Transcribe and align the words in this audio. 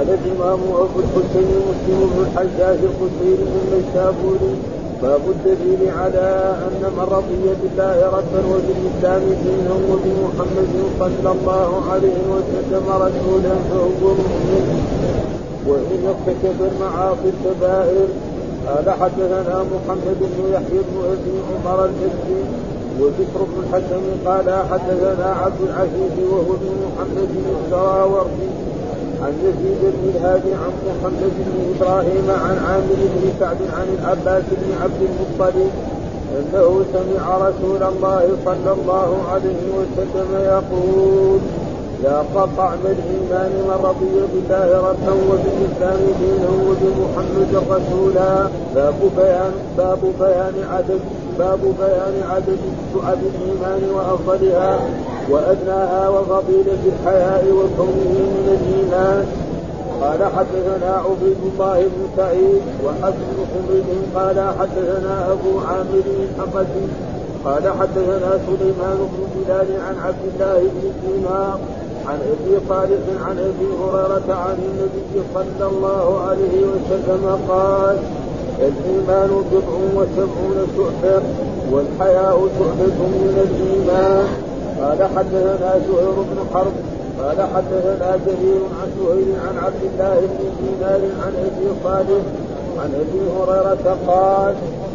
قال 0.00 0.08
الإمام 0.24 0.60
أبو 0.84 0.98
الحسين 1.04 1.48
مسلم 1.68 1.98
بن 2.12 2.18
الحجاج 2.26 2.78
القشيري 2.90 3.44
النيسابوري 3.60 4.54
باب 5.02 5.20
الدليل 5.34 5.82
على 5.98 6.26
أن 6.66 6.82
من 6.96 7.06
رضي 7.16 7.44
بالله 7.62 7.96
ربا 8.16 8.40
وبالإسلام 8.52 9.22
دينا 9.44 9.74
وبمحمد 9.90 10.72
صلى 11.00 11.30
الله 11.36 11.70
عليه 11.92 12.18
وسلم 12.34 12.84
رسولا 13.04 13.54
فهو 13.70 14.08
مؤمن. 14.20 14.66
وإن 15.68 16.00
ارتكب 16.12 16.58
المعاصي 16.70 17.28
الكبائر 17.34 18.08
قال 18.66 18.90
حدثنا 19.00 19.64
محمد 19.72 20.18
بن 20.20 20.52
يحيى 20.54 20.80
بن 20.88 20.96
أبي 21.12 21.34
عمر 21.48 21.84
الاسري 21.84 22.42
وذكر 23.00 23.40
بن 23.50 23.56
الحكم 23.64 24.02
قال 24.26 24.48
حدثنا 24.70 25.28
عبد 25.44 25.60
العزيز 25.68 26.14
وهو 26.32 26.50
ابن 26.58 26.70
محمد 26.86 27.28
بن 27.34 27.44
السراوردي 27.64 28.69
عن 29.22 29.32
يزيد 29.44 29.82
بن 29.82 30.04
الهادي 30.14 30.52
عن 30.62 30.72
محمد 30.88 31.32
بن 31.46 31.56
إبراهيم 31.74 32.26
عن 32.30 32.56
عامر 32.66 33.00
بن 33.14 33.32
سعد 33.40 33.56
عن 33.76 33.86
العباس 33.98 34.42
بن 34.50 34.72
عبد 34.82 35.00
المطلب 35.10 35.70
أنه 36.38 36.84
سمع 36.92 37.36
رسول 37.48 37.82
الله 37.82 38.28
صلى 38.44 38.72
الله 38.72 39.10
عليه 39.32 39.62
وسلم 39.78 40.30
يقول 40.44 41.40
لا 42.04 42.18
قطعن 42.18 42.78
الإيمان 42.84 43.50
من 43.68 43.78
رضي 43.82 44.14
بالله 44.32 44.68
ربا 44.88 45.12
وبالإسلام 45.28 46.00
دينا 46.20 46.50
وبمحمد 46.66 47.52
رسولا. 47.70 48.48
باب 48.74 48.94
بيان 49.16 49.52
باب 49.78 49.98
بيان 50.20 50.54
عدد 50.72 51.00
باب 51.40 51.62
بيان 51.80 52.16
عدد 52.32 52.62
شعب 52.92 53.18
الإيمان 53.32 53.82
وأفضلها 53.94 54.72
وأدناها 55.30 56.08
وفضيلة 56.08 56.82
الحياء 56.92 57.44
وكونه 57.58 58.12
من 58.36 58.46
الإيمان. 58.58 59.26
قال 60.00 60.20
حدثنا 60.36 60.90
عبيد 61.06 61.40
الله 61.52 61.78
بن 61.80 62.02
سعيد 62.16 62.62
وحسن 62.84 63.36
حميد 63.50 63.88
قال 64.14 64.38
حدثنا 64.58 65.32
أبو 65.32 65.52
عامر 65.68 66.04
الحقسي 66.20 66.86
قال 67.44 67.64
حدثنا 67.80 68.30
سليمان 68.46 68.98
بن 69.12 69.20
بلال 69.34 69.68
عن 69.86 69.96
عبد 70.06 70.24
الله 70.32 70.58
بن 70.58 70.84
دينار 71.04 71.58
عن 72.08 72.18
أبي 72.32 72.54
صالح 72.68 73.02
عن 73.26 73.36
أبي 73.38 73.68
هريرة 73.80 74.34
عن 74.34 74.56
النبي 74.68 75.26
صلى 75.34 75.66
الله 75.72 76.20
عليه 76.28 76.56
وسلم 76.72 77.24
قال 77.48 77.96
الإيمان 78.68 79.30
بضع 79.52 79.74
وسبعون 79.96 80.58
شعبه 80.76 81.22
والحياء 81.72 82.36
شعبه 82.58 82.98
من 83.24 83.36
الإيمان. 83.46 84.26
قال 84.80 85.00
حدثنا 85.16 85.72
زهير 85.86 86.16
بن 86.30 86.38
حرب 86.54 86.72
قال 87.20 87.38
حدثنا 87.54 88.18
جرير 88.26 88.62
عن 88.80 88.88
زهير 88.98 89.34
عن 89.46 89.58
عبد 89.64 89.82
الله 89.92 90.20
بن 90.20 90.44
دينار 90.60 91.00
عن 91.24 91.32
أبي 91.46 91.66
صالح 91.84 92.22
عن 92.80 92.90
أبي 92.94 93.20
هريرة 93.36 93.96
قال 94.06 94.54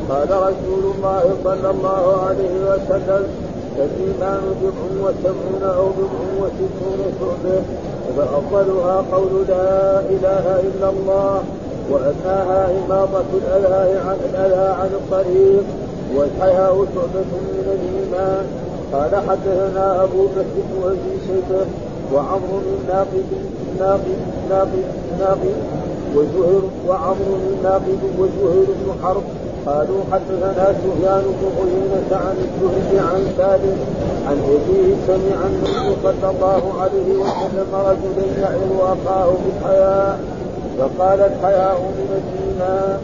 قال 0.10 0.30
رسول 0.30 0.84
الله 0.96 1.24
صلى 1.44 1.70
الله 1.70 2.24
عليه 2.28 2.56
وسلم 2.70 3.28
الإيمان 3.78 4.42
بضع 4.62 5.10
وسبعون 5.10 5.64
أو 5.78 5.86
بضع 5.98 6.22
وستون 6.42 7.00
شعبه 7.20 7.62
فافضلها 8.18 9.04
قول 9.12 9.48
لا 9.48 10.00
إله 10.00 10.60
إلا 10.60 10.90
الله. 10.90 11.44
وادناها 11.92 12.70
إماطة 12.86 13.26
الاذى 13.34 14.00
عن 14.00 14.18
الاذى 14.30 14.68
عن 14.82 14.90
الطريق 15.00 15.64
والحياء 16.16 16.86
شعبه 16.96 17.32
من 17.32 17.68
الإيمان. 17.76 18.46
قال 18.94 19.16
حدثنا 19.30 20.04
أبو 20.04 20.26
بكر 20.26 20.58
بن 20.70 20.84
ابي 20.84 21.14
شيبه 21.28 21.66
وعمر 22.14 22.62
الناقد 22.80 23.26
الناقد 23.72 24.18
الناقد 24.44 24.86
الناقد 25.14 25.56
وزهير 26.16 26.62
وعمر 26.88 27.30
الناقد 27.54 28.00
وزهير 28.20 28.66
بن 28.68 29.04
حرب. 29.04 29.24
قالوا 29.66 30.02
حدثنا 30.12 30.74
سفيان 30.82 31.24
بن 31.42 31.48
عيينة 31.58 32.12
عن 32.12 32.38
الزهري 32.46 33.00
عن 33.00 33.22
سالم 33.38 33.78
عن 34.28 34.38
أبيه 34.56 34.96
سمع 35.08 35.38
النبي 35.46 35.96
صلى 36.04 36.30
الله 36.32 36.74
عليه 36.82 37.10
وسلم 37.22 37.70
رجلا 37.74 38.26
يعظ 38.42 38.72
أخاه 38.82 39.30
بالحياء. 39.46 40.20
الحياء 40.80 41.82
من 41.98 42.10
الإيمان 42.22 43.00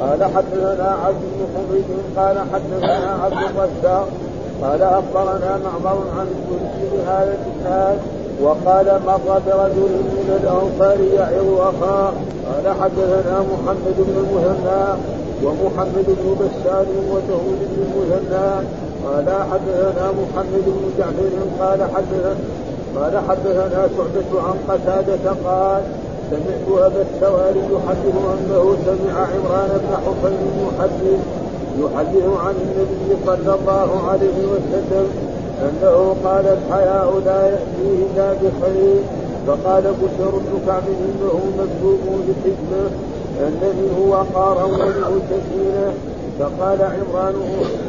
قال 0.00 0.24
حدثنا 0.24 0.96
عبد 1.06 1.22
بن 1.22 1.46
حميد 1.54 1.84
قال 2.16 2.38
حدثنا 2.52 3.18
عبد 3.24 3.32
الرزاق. 3.32 4.08
قال 4.62 4.82
أخبرنا 4.82 5.58
معمر 5.64 6.02
عن 6.18 6.26
الزهري 6.26 6.88
بهذا 6.92 7.36
الاسناد 7.38 7.98
وقال 8.42 8.86
مر 9.06 9.40
برجل 9.46 9.92
من 10.16 10.40
الأنصار 10.42 11.00
يعظ 11.00 11.60
أخاه. 11.60 12.12
قال 12.48 12.74
حدثنا 12.80 13.44
محمد 13.52 13.96
بن 13.98 14.14
المثنى 14.24 14.84
ومحمد 15.44 16.06
بن 16.06 16.34
بشار 16.40 16.86
وداود 17.10 17.60
بن 17.70 17.82
المثنى 17.82 18.66
قال 19.06 19.28
حدثنا 19.50 20.12
محمد 20.20 20.64
بن 20.66 20.90
جعفر 20.98 21.30
قال 21.60 21.80
حدثنا 21.82 22.34
قال 22.96 23.18
حدثنا 23.28 23.88
شعبة 23.96 24.42
عن 24.42 24.56
قتادة 24.68 25.30
قال 25.44 25.82
سمعت 26.32 26.66
ابا 26.86 27.04
السواري 27.14 27.60
يحدث 27.74 28.16
أنه 28.34 28.76
سمع 28.86 29.14
عمران 29.32 29.70
بن 29.84 29.92
حصين 29.96 30.40
يحدث 30.58 31.20
يحدث 31.80 32.26
عن 32.44 32.54
النبي 32.64 33.16
صلى 33.26 33.54
الله 33.54 33.90
عليه 34.10 34.38
وسلم 34.52 35.06
أنه 35.62 36.16
قال 36.24 36.46
الحياء 36.46 37.22
لا 37.26 37.40
يأتيه 37.46 38.06
إلا 38.06 38.32
بخير. 38.32 39.02
فقال 39.46 39.82
بشر 39.82 40.30
بن 40.30 40.52
كعب 40.66 40.82
إنه 40.88 41.40
مكتوب 41.58 42.00
بالحكمه 42.26 42.84
ان 43.40 43.60
منه 43.78 44.10
وقارا 44.10 44.64
ومنه 44.64 45.20
سكينه 45.30 45.92
فقال 46.38 46.78
عمران 46.82 47.34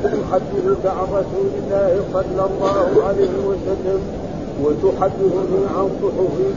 أحدثك 0.06 0.86
عن 0.86 1.08
رسول 1.12 1.50
الله 1.60 2.00
صلى 2.14 2.46
الله 2.50 3.04
عليه 3.08 3.36
وسلم 3.48 4.00
وتحدثني 4.64 5.62
عن 5.78 5.90
صحفي 6.02 6.50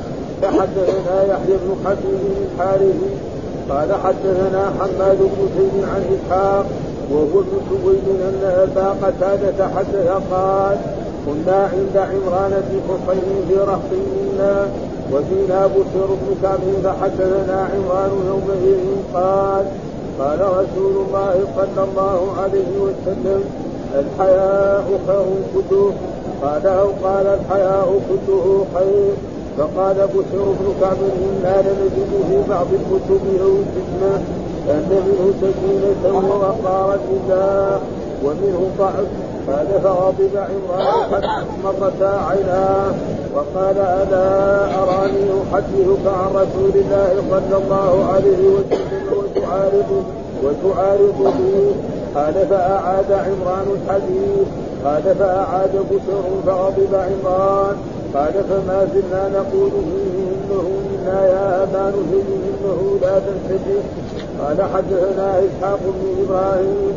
فحدثنا 0.43 1.23
يحيى 1.23 1.57
بن 1.63 1.77
حبيب 1.85 2.21
الحارثي 2.43 3.11
قال 3.71 3.95
حدثنا 4.05 4.73
حماد 4.81 5.19
بن 5.19 5.49
زيد 5.59 5.85
عن 5.85 6.03
إسحاق 6.15 6.67
وهو 7.11 7.41
ابن 7.41 7.59
سويد 7.71 8.05
أن 8.21 8.41
أبا 8.45 8.89
قتادة 9.07 9.69
حدث 9.69 10.09
قال 10.33 10.77
كنا 11.27 11.69
عند 11.73 11.97
عمران 11.97 12.63
في 12.71 12.77
حصين 12.89 13.45
في 13.49 13.55
رهط 13.55 13.91
منا 13.93 14.69
وفينا 15.13 15.67
بشر 15.67 16.07
بن 16.09 16.37
كعب 16.43 16.59
فحدثنا 16.85 17.69
عمران 17.75 18.11
يومئذ 18.29 18.85
قال 19.15 19.65
قال 20.19 20.41
رسول 20.41 21.05
الله 21.07 21.35
صلى 21.57 21.85
الله 21.85 22.33
عليه 22.43 22.73
وسلم 22.81 23.45
الحياء 23.95 24.85
خير 25.07 25.27
كله. 25.55 25.93
قال 26.43 26.67
أو 26.67 26.89
قال 27.05 27.27
الحياء 27.27 28.01
كله 28.09 28.65
خير. 28.75 29.15
فقال 29.59 29.95
بشر 29.95 30.45
بن 30.59 30.67
كعب 30.81 30.97
أنا 31.45 31.63
لنجد 31.69 32.11
في 32.29 32.51
بعض 32.51 32.67
الكتب 32.73 33.25
أو 33.43 33.53
الحكمه 33.63 34.15
أن 34.71 34.89
منه 34.91 35.33
سكينة 35.41 36.05
ووقار 36.15 36.99
الله 37.11 37.81
ومنه 38.25 38.71
ضعف. 38.79 39.09
قال 39.49 39.67
فغضب 39.83 40.31
عمران 40.37 41.13
حتى 41.13 41.45
مرتا 41.65 42.13
عيناه 42.29 42.95
وقال 43.35 43.79
ألا 43.79 44.29
أراني 44.83 45.27
أحدثك 45.53 46.05
عن 46.07 46.31
رسول 46.35 46.75
الله 46.75 47.11
صلى 47.31 47.57
الله 47.65 47.93
عليه 48.13 48.43
وسلم 48.57 49.07
وتعارض 49.19 50.05
وتعارض 50.45 51.19
به. 51.39 51.75
قال 52.15 52.35
فأعاد 52.51 53.13
عمران 53.13 53.67
الحديث. 53.77 54.47
قال 54.85 55.15
فأعاد 55.19 55.75
بشر 55.91 56.25
فغضب 56.47 56.95
عمران. 56.95 57.77
قال 58.17 58.33
فما 58.33 58.87
زلنا 58.95 59.29
نقول 59.29 59.71
فيه 59.71 60.17
إنه 60.35 60.69
منا 60.89 61.27
يا 61.27 61.63
أبا 61.63 61.85
نهي 61.97 62.23
إنه 62.49 62.99
لا 63.03 63.19
تنسجه 63.19 63.83
قال 64.41 64.63
حدثنا 64.75 65.39
إسحاق 65.39 65.79
بن 65.85 66.25
إبراهيم. 66.25 66.93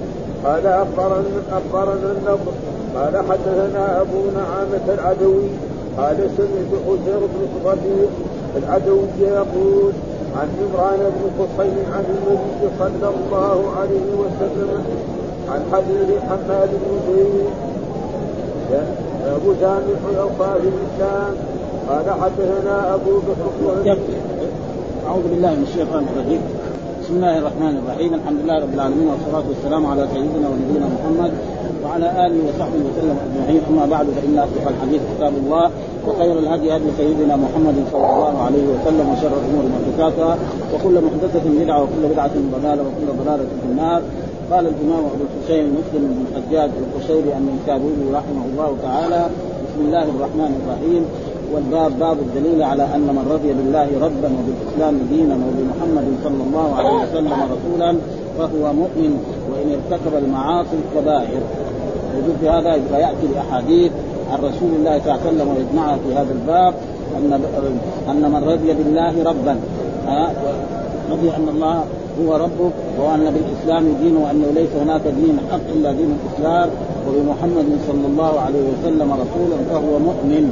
قال 0.45 0.67
اخبرنا 0.67 1.41
أخبرنا 1.51 2.11
النضر. 2.11 2.53
قال 2.95 3.17
حدثنا 3.29 4.01
أبو 4.01 4.21
نعامة 4.35 4.93
العدوي. 4.93 5.49
قال 5.97 6.17
سمعت 6.37 6.71
حسين 6.85 7.19
بن 7.33 7.41
صفير 7.65 8.09
العدوي 8.57 9.07
يقول 9.21 9.93
عن 10.37 10.47
عمران 10.59 10.99
بن 10.99 11.31
حصين 11.37 11.85
عن 11.93 12.05
النبي 12.15 12.75
صلى 12.79 13.09
الله 13.15 13.71
عليه 13.79 14.09
وسلم 14.21 14.83
عن 15.51 15.61
حديث 15.73 16.21
حماد 16.29 16.69
بن 16.69 16.99
زيد. 17.07 17.49
أبو 19.25 19.53
جامع 19.61 20.21
اوصاف 20.21 20.61
الإسلام. 20.63 21.33
قال 21.89 22.05
حدثنا 22.21 22.93
أبو 22.95 23.11
بكر 23.27 23.97
أعوذ 25.07 25.23
بالله 25.31 25.49
من 25.49 25.65
الشيطان 25.69 26.03
الرجيم. 26.13 26.41
بسم 27.01 27.13
الله 27.15 27.37
الرحمن 27.37 27.73
الرحيم. 27.81 28.13
الحمد 28.13 28.39
لله 28.43 28.57
رب 28.63 28.73
العالمين 28.73 29.07
والصلاة 29.07 29.45
والسلام 29.49 29.85
على 29.85 30.07
سيدنا 30.13 30.47
ونبينا 30.51 30.87
محمد 30.95 31.31
وعلى 31.83 32.07
آله 32.25 32.39
وصحبه 32.47 32.81
وسلم 32.89 33.17
أجمعين. 33.25 33.61
أما 33.69 33.85
بعد 33.85 34.07
فإن 34.15 34.35
أصدق 34.45 34.65
الحديث 34.73 35.01
كتاب 35.11 35.33
الله 35.41 35.65
وخير 36.07 36.39
الهدي 36.39 36.75
هدي 36.75 36.89
سيدنا 36.97 37.35
محمد 37.35 37.77
صلى 37.91 38.05
الله 38.13 38.35
عليه 38.45 38.65
وسلم 38.73 39.05
وشر 39.11 39.33
الأمور 39.41 39.63
محدثاتها. 39.73 40.33
وكل 40.73 40.95
محدثة 41.07 41.45
بدعة 41.61 41.83
وكل 41.83 42.03
بدعة 42.13 42.35
ضلالة 42.55 42.81
وكل 42.87 43.07
ضلالة 43.21 43.45
في 43.61 43.67
النار. 43.71 44.01
قال 44.51 44.67
الإمام 44.67 45.05
أبو 45.05 45.23
الحسين 45.27 45.65
مسلم 45.65 46.03
بن 46.07 46.25
الحجاج 46.29 46.69
القشيري 46.83 47.37
النيسابوري 47.37 48.11
رحمه 48.13 48.43
الله 48.51 48.77
تعالى 48.83 49.29
بسم 49.65 49.79
الله 49.85 50.03
الرحمن 50.03 50.61
الرحيم. 50.61 51.05
والباب 51.53 51.99
باب 51.99 52.17
الدليل 52.19 52.63
على 52.63 52.83
أن 52.83 53.01
من 53.01 53.25
رضي 53.31 53.53
بالله 53.53 53.87
ربا 54.05 54.29
وبالإسلام 54.37 54.99
دينا 55.11 55.35
وبمحمد 55.35 56.07
صلى 56.23 56.43
الله 56.47 56.75
عليه 56.75 57.03
وسلم 57.03 57.33
رسولا 57.33 57.97
فهو 58.37 58.73
مؤمن 58.73 59.11
وإن 59.51 59.77
ارتكب 59.77 60.23
المعاصي 60.23 60.75
الكبائر 60.85 61.41
وجود 62.17 62.35
في 62.41 62.49
هذا 62.49 62.75
يأتي 62.97 63.25
الأحاديث 63.33 63.91
عن 64.31 64.39
رسول 64.39 64.71
الله 64.75 64.99
صلى 64.99 65.13
الله 65.13 65.19
عليه 65.25 65.29
وسلم 65.29 65.47
ويجمعها 65.47 65.97
في 66.07 66.13
هذا 66.15 66.31
الباب 66.31 66.73
ان 67.17 67.41
أن 68.09 68.31
من 68.31 68.43
رضي 68.43 68.73
بالله 68.73 69.23
ربا. 69.23 69.59
رضي 71.11 71.29
أن 71.29 71.47
الله 71.55 71.83
هو 72.21 72.35
ربه 72.35 72.71
وأن 72.99 73.33
بالإسلام 73.33 73.93
دين 74.01 74.17
وأنه 74.17 74.47
ليس 74.55 74.69
هناك 74.81 75.01
دين 75.01 75.37
حق 75.51 75.67
إلا 75.75 75.91
دين 75.91 76.17
الإسلام 76.19 76.69
وبمحمد 77.07 77.65
صلى 77.87 78.07
الله 78.07 78.39
عليه 78.39 78.63
وسلم 78.71 79.11
رسولا 79.13 79.57
فهو 79.69 79.99
مؤمن. 79.99 80.51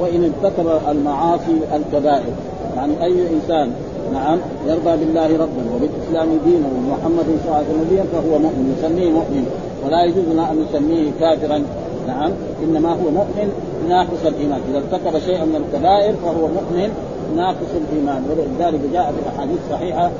وإن 0.00 0.32
ارتكب 0.32 0.66
المعاصي 0.88 1.56
الكبائر. 1.76 2.32
يعني 2.76 3.04
أي 3.04 3.14
إنسان 3.34 3.70
نعم 4.12 4.38
يرضى 4.66 5.04
بالله 5.04 5.26
ربا 5.26 5.62
وبالإسلام 5.74 6.28
دينا 6.44 6.68
ومحمد 6.76 7.24
صلى 7.24 7.44
الله 7.44 7.56
عليه 7.56 7.66
وسلم 7.66 7.86
نبيا 7.86 8.04
فهو 8.12 8.38
مؤمن 8.38 8.74
نسميه 8.78 9.10
مؤمن. 9.10 9.46
ولا 9.86 10.04
يجوز 10.04 10.24
لنا 10.32 10.50
أن 10.50 10.64
نسميه 10.68 11.10
كافرا. 11.20 11.62
نعم 12.08 12.30
إنما 12.64 12.88
هو 12.88 13.10
مؤمن 13.10 13.48
ناقص 13.88 14.22
الإيمان. 14.26 14.60
إذا 14.70 14.78
ارتكب 14.78 15.18
شيئا 15.18 15.44
من 15.44 15.56
الكبائر 15.56 16.14
فهو 16.24 16.46
مؤمن 16.46 16.90
ناقص 17.36 17.70
الإيمان. 17.82 18.24
ولذلك 18.30 18.80
جاء 18.92 19.12
في 19.12 19.18
الأحاديث 19.22 19.58
الصحيحة 19.66 20.10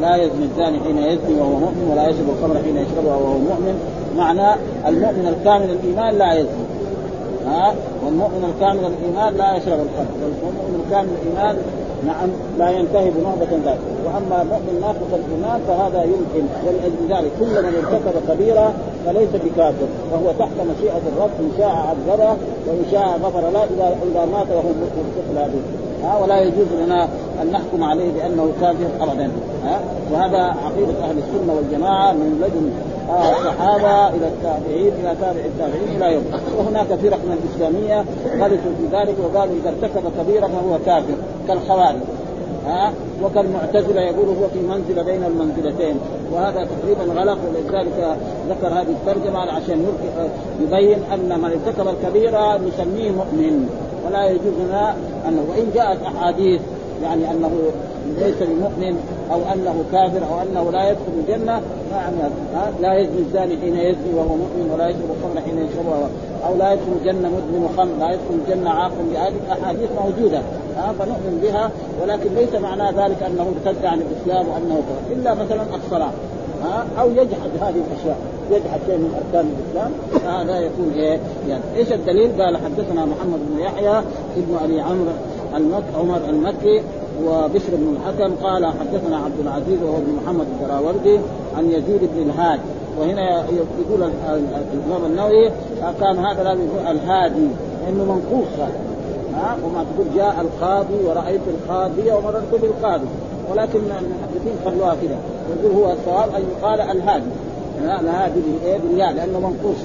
لا 0.00 0.16
يزني 0.16 0.44
الزاني 0.44 0.80
حين 0.80 0.98
يزني 0.98 1.40
وهو 1.40 1.50
مؤمن 1.50 1.88
ولا 1.92 2.08
يشرب 2.08 2.28
الخمر 2.28 2.62
حين 2.62 2.76
يشربها 2.76 3.16
وهو 3.16 3.38
مؤمن. 3.38 3.80
معنى 4.16 4.54
المؤمن 4.86 5.34
الكامل 5.38 5.70
الإيمان 5.70 6.18
لا 6.18 6.34
يزني. 6.34 6.66
ها؟ 7.46 7.74
والمؤمن 8.04 8.52
الكامل 8.54 8.80
الإيمان 8.92 9.34
لا 9.34 9.56
يشرب 9.56 9.80
الخمر. 9.86 10.06
والمؤمن 10.22 10.82
الكامل 10.86 11.08
الإيمان 11.22 11.56
نعم 12.06 12.28
لا 12.58 12.70
ينتهي 12.70 13.10
بنهضة 13.10 13.70
ذلك 13.70 13.80
وأما 14.04 14.42
المؤمن 14.42 14.80
ناقص 14.80 15.10
الإيمان 15.12 15.60
فهذا 15.68 16.02
يمكن 16.02 16.46
ولأجل 16.66 17.02
ذلك 17.10 17.32
كل 17.40 17.62
من 17.62 17.74
ارتكب 17.74 18.14
كبيره 18.28 18.74
فليس 19.06 19.28
بكافر 19.44 19.86
وهو 20.12 20.32
تحت 20.38 20.56
مشيئة 20.76 21.00
الرب 21.16 21.30
إن 21.40 21.50
شاء 21.58 21.68
عذبه 21.68 22.30
وإن 22.66 22.84
شاء 22.90 23.20
غفر 23.22 23.40
له 23.40 23.64
اذا 23.64 23.96
اذا 24.12 24.24
مات 24.24 24.46
وهو 24.50 24.68
مثل 24.68 25.38
هذه. 25.38 25.60
ها 26.02 26.18
ولا 26.18 26.40
يجوز 26.40 26.66
لنا 26.84 27.08
أن 27.42 27.50
نحكم 27.52 27.84
عليه 27.84 28.12
بأنه 28.12 28.52
كافر 28.60 28.86
ابدا. 29.00 29.30
ها 29.64 29.80
وهذا 30.12 30.38
عقيدة 30.38 31.04
أهل 31.04 31.18
السنة 31.18 31.54
والجماعة 31.56 32.12
من 32.12 32.42
لدن 32.42 32.70
الصحابة 33.10 34.08
إلى 34.08 34.28
التابعين 34.28 34.92
إلى 35.00 35.16
تابع 35.20 35.40
التابعين 35.44 35.96
إلى 35.96 36.14
يوم. 36.14 36.24
وهناك 36.58 36.86
فرق 36.86 37.18
من 37.24 37.38
الإسلامية 37.42 38.04
غلطوا 38.44 38.72
في 38.78 38.96
ذلك 38.96 39.16
وقالوا 39.24 39.54
إذا 39.54 39.68
ارتكب 39.68 40.02
كبيرة 40.18 40.46
فهو 40.46 40.78
كافر 40.86 41.14
كالخوارج. 41.48 42.00
ها؟ 42.66 42.92
وكالمعتزلة 43.22 44.00
يقول 44.00 44.28
هو 44.28 44.48
في 44.52 44.60
منزلة 44.60 45.02
بين 45.02 45.24
المنزلتين. 45.24 45.96
وهذا 46.32 46.68
تقريبا 46.74 47.20
غلط 47.20 47.38
ولذلك 47.48 48.16
ذكر 48.48 48.68
هذه 48.68 48.94
الترجمة 49.06 49.38
عشان 49.38 49.86
يبين 50.62 50.98
أن 51.14 51.40
من 51.40 51.50
ارتكب 51.50 51.88
الكبيرة 51.88 52.56
نسميه 52.56 53.10
مؤمن. 53.10 53.68
ولا 54.06 54.26
يجوز 54.30 54.54
لنا 54.68 54.94
انه 55.28 55.44
وإن 55.50 55.70
جاءت 55.74 55.98
أحاديث 56.02 56.60
يعني 57.02 57.30
أنه 57.30 57.50
ليس 58.18 58.34
بمؤمن 58.40 58.96
أو 59.32 59.40
أنه 59.54 59.84
كافر 59.92 60.22
أو 60.30 60.42
أنه 60.42 60.70
لا 60.72 60.90
يدخل 60.90 61.12
الجنة 61.18 61.60
يعني 61.92 62.16
لا 62.80 62.94
يزني 62.94 63.18
الزاني 63.18 63.56
حين 63.56 63.76
يزني 63.76 64.14
وهو 64.14 64.28
مؤمن 64.28 64.70
ولا 64.74 64.88
يشرب 64.88 65.10
الخمر 65.16 65.40
حين 65.44 65.58
يشربها. 65.58 66.08
أو 66.46 66.56
لا 66.56 66.72
يدخل 66.72 66.92
الجنة 67.00 67.28
مدمن 67.28 67.68
خمر 67.76 67.94
لا 68.00 68.12
يدخل 68.12 68.34
الجنة 68.44 68.70
عاق 68.70 68.92
بهذه 69.10 69.34
الأحاديث 69.46 69.90
موجودة. 70.02 70.38
ها؟ 70.76 70.92
فنؤمن 70.98 71.40
بها 71.42 71.70
ولكن 72.02 72.34
ليس 72.34 72.54
معنى 72.54 72.96
ذلك 72.96 73.22
أنه 73.22 73.46
ارتد 73.52 73.84
عن 73.84 74.00
الإسلام 74.00 74.48
وأنه 74.48 74.82
إلا 75.12 75.34
مثلا 75.34 75.62
الصلاة. 75.84 76.12
ها؟ 76.64 76.86
أو 77.00 77.10
يجحد 77.10 77.50
هذه 77.60 77.80
الأشياء. 77.86 78.18
يجحد 78.50 78.80
شيء 78.86 78.96
من 78.96 79.10
أركان 79.20 79.50
الإسلام. 79.54 79.90
فهذا 80.24 80.60
يكون 80.60 80.92
إيه؟ 80.96 81.18
يعني 81.48 81.62
إيش 81.76 81.92
الدليل؟ 81.92 82.42
قال 82.42 82.56
حدثنا 82.56 83.04
محمد 83.04 83.38
بن 83.50 83.60
يحيى 83.60 83.98
ابن 84.36 84.56
أبي 84.64 84.80
عمرو 84.80 85.12
المك 85.56 85.84
عمر 85.98 86.20
المكي 86.28 86.82
وبشر 87.24 87.72
بن 87.72 87.96
الحكم 87.96 88.34
قال 88.46 88.66
حدثنا 88.66 89.16
عبد 89.16 89.40
العزيز 89.40 89.82
وهو 89.82 89.96
ابن 89.96 90.12
محمد 90.22 90.46
الدراوردي 90.52 91.18
عن 91.56 91.70
يزيد 91.70 92.00
بن 92.14 92.30
الهاد. 92.30 92.60
وهنا 93.00 93.44
يقول 93.78 94.10
الإمام 94.74 95.04
النووي 95.06 95.50
كان 96.00 96.18
هذا 96.18 96.42
لازم 96.42 96.64
يكون 96.64 96.86
الهادي 96.90 97.48
لأنه 97.84 98.04
منقوص 98.04 98.48
هذا. 98.58 98.80
ها؟ 99.34 99.56
وما 99.64 99.84
تقول 99.84 100.06
جاء 100.16 100.40
القاضي 100.40 101.04
ورأيت 101.04 101.40
القاضيه 101.48 102.14
ومررت 102.14 102.60
بالقاضي. 102.62 103.06
ولكن 103.50 103.78
المحدثين 103.78 104.54
خلوها 104.64 104.94
كذا 104.94 105.18
يقول 105.50 105.76
هو 105.76 105.92
الصواب 105.92 106.28
أن 106.36 106.42
يقال 106.58 106.80
الهادي. 106.80 107.30
الهادي 108.00 108.40
بالياء 108.82 109.12
لأنه 109.12 109.40
منقوص. 109.40 109.78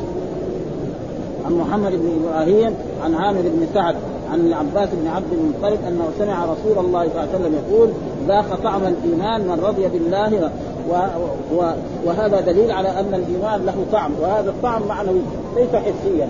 عن 1.46 1.54
محمد 1.54 1.92
بن 1.92 2.12
إبراهيم 2.24 2.76
عن 3.04 3.16
عامر 3.16 3.42
بن 3.42 3.68
سعد 3.74 3.96
عن 4.32 4.40
العباس 4.40 4.90
بن 4.94 5.08
عبد 5.08 5.34
المطلب 5.34 5.80
أنه 5.88 6.10
سمع 6.20 6.46
رسول 6.46 6.86
الله 6.86 7.04
صلى 7.04 7.12
الله 7.12 7.20
عليه 7.20 7.40
وسلم 7.40 7.56
يقول 7.56 7.90
ذاق 8.28 8.60
طعم 8.64 8.82
الإيمان 8.84 9.42
من 9.42 9.60
رضي 9.64 9.88
بالله 9.88 10.52
و 10.90 10.94
و 11.56 11.72
وهذا 12.06 12.42
دليل 12.42 12.72
على 12.72 12.90
أن 12.90 13.14
الإيمان 13.14 13.66
له 13.66 13.76
طعم 13.92 14.12
وهذا 14.22 14.50
الطعم 14.50 14.82
معنوي 14.88 15.22
ليس 15.56 15.70
حسيا. 15.76 16.28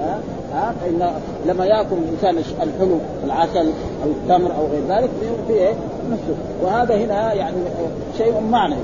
ها؟ 0.00 0.18
ها؟ 0.54 0.74
فإن 0.80 1.10
لما 1.46 1.66
يأكل 1.66 1.96
الإنسان 1.96 2.38
الحلو 2.62 2.98
العسل 3.24 3.70
أو 4.04 4.10
التمر 4.10 4.50
أو 4.58 4.66
غير 4.66 4.82
ذلك 4.88 5.10
في 5.48 5.52
إيه؟ 5.52 5.74
نفسه. 6.10 6.34
وهذا 6.62 6.96
هنا 6.96 7.32
يعني 7.32 7.56
شيء 8.18 8.40
معنوي. 8.50 8.78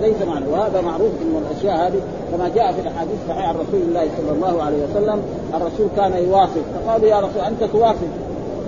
ليس 0.00 0.22
معنى. 0.28 0.46
وهذا 0.46 0.80
معروف 0.80 1.10
إن 1.22 1.42
الأشياء 1.42 1.86
هذه 1.86 2.00
كما 2.32 2.48
جاء 2.54 2.72
في 2.72 2.80
الأحاديث 2.80 3.14
الصحيحة 3.22 3.48
عن 3.48 3.54
رسول 3.54 3.80
الله 3.88 4.08
صلى 4.18 4.32
الله 4.32 4.62
عليه 4.62 4.78
وسلم 4.84 5.22
الرسول 5.54 5.86
كان 5.96 6.12
يواصل 6.24 6.62
فقالوا 6.74 7.08
يا 7.08 7.20
رسول 7.20 7.42
أنت 7.46 7.64
تواصل 7.64 8.08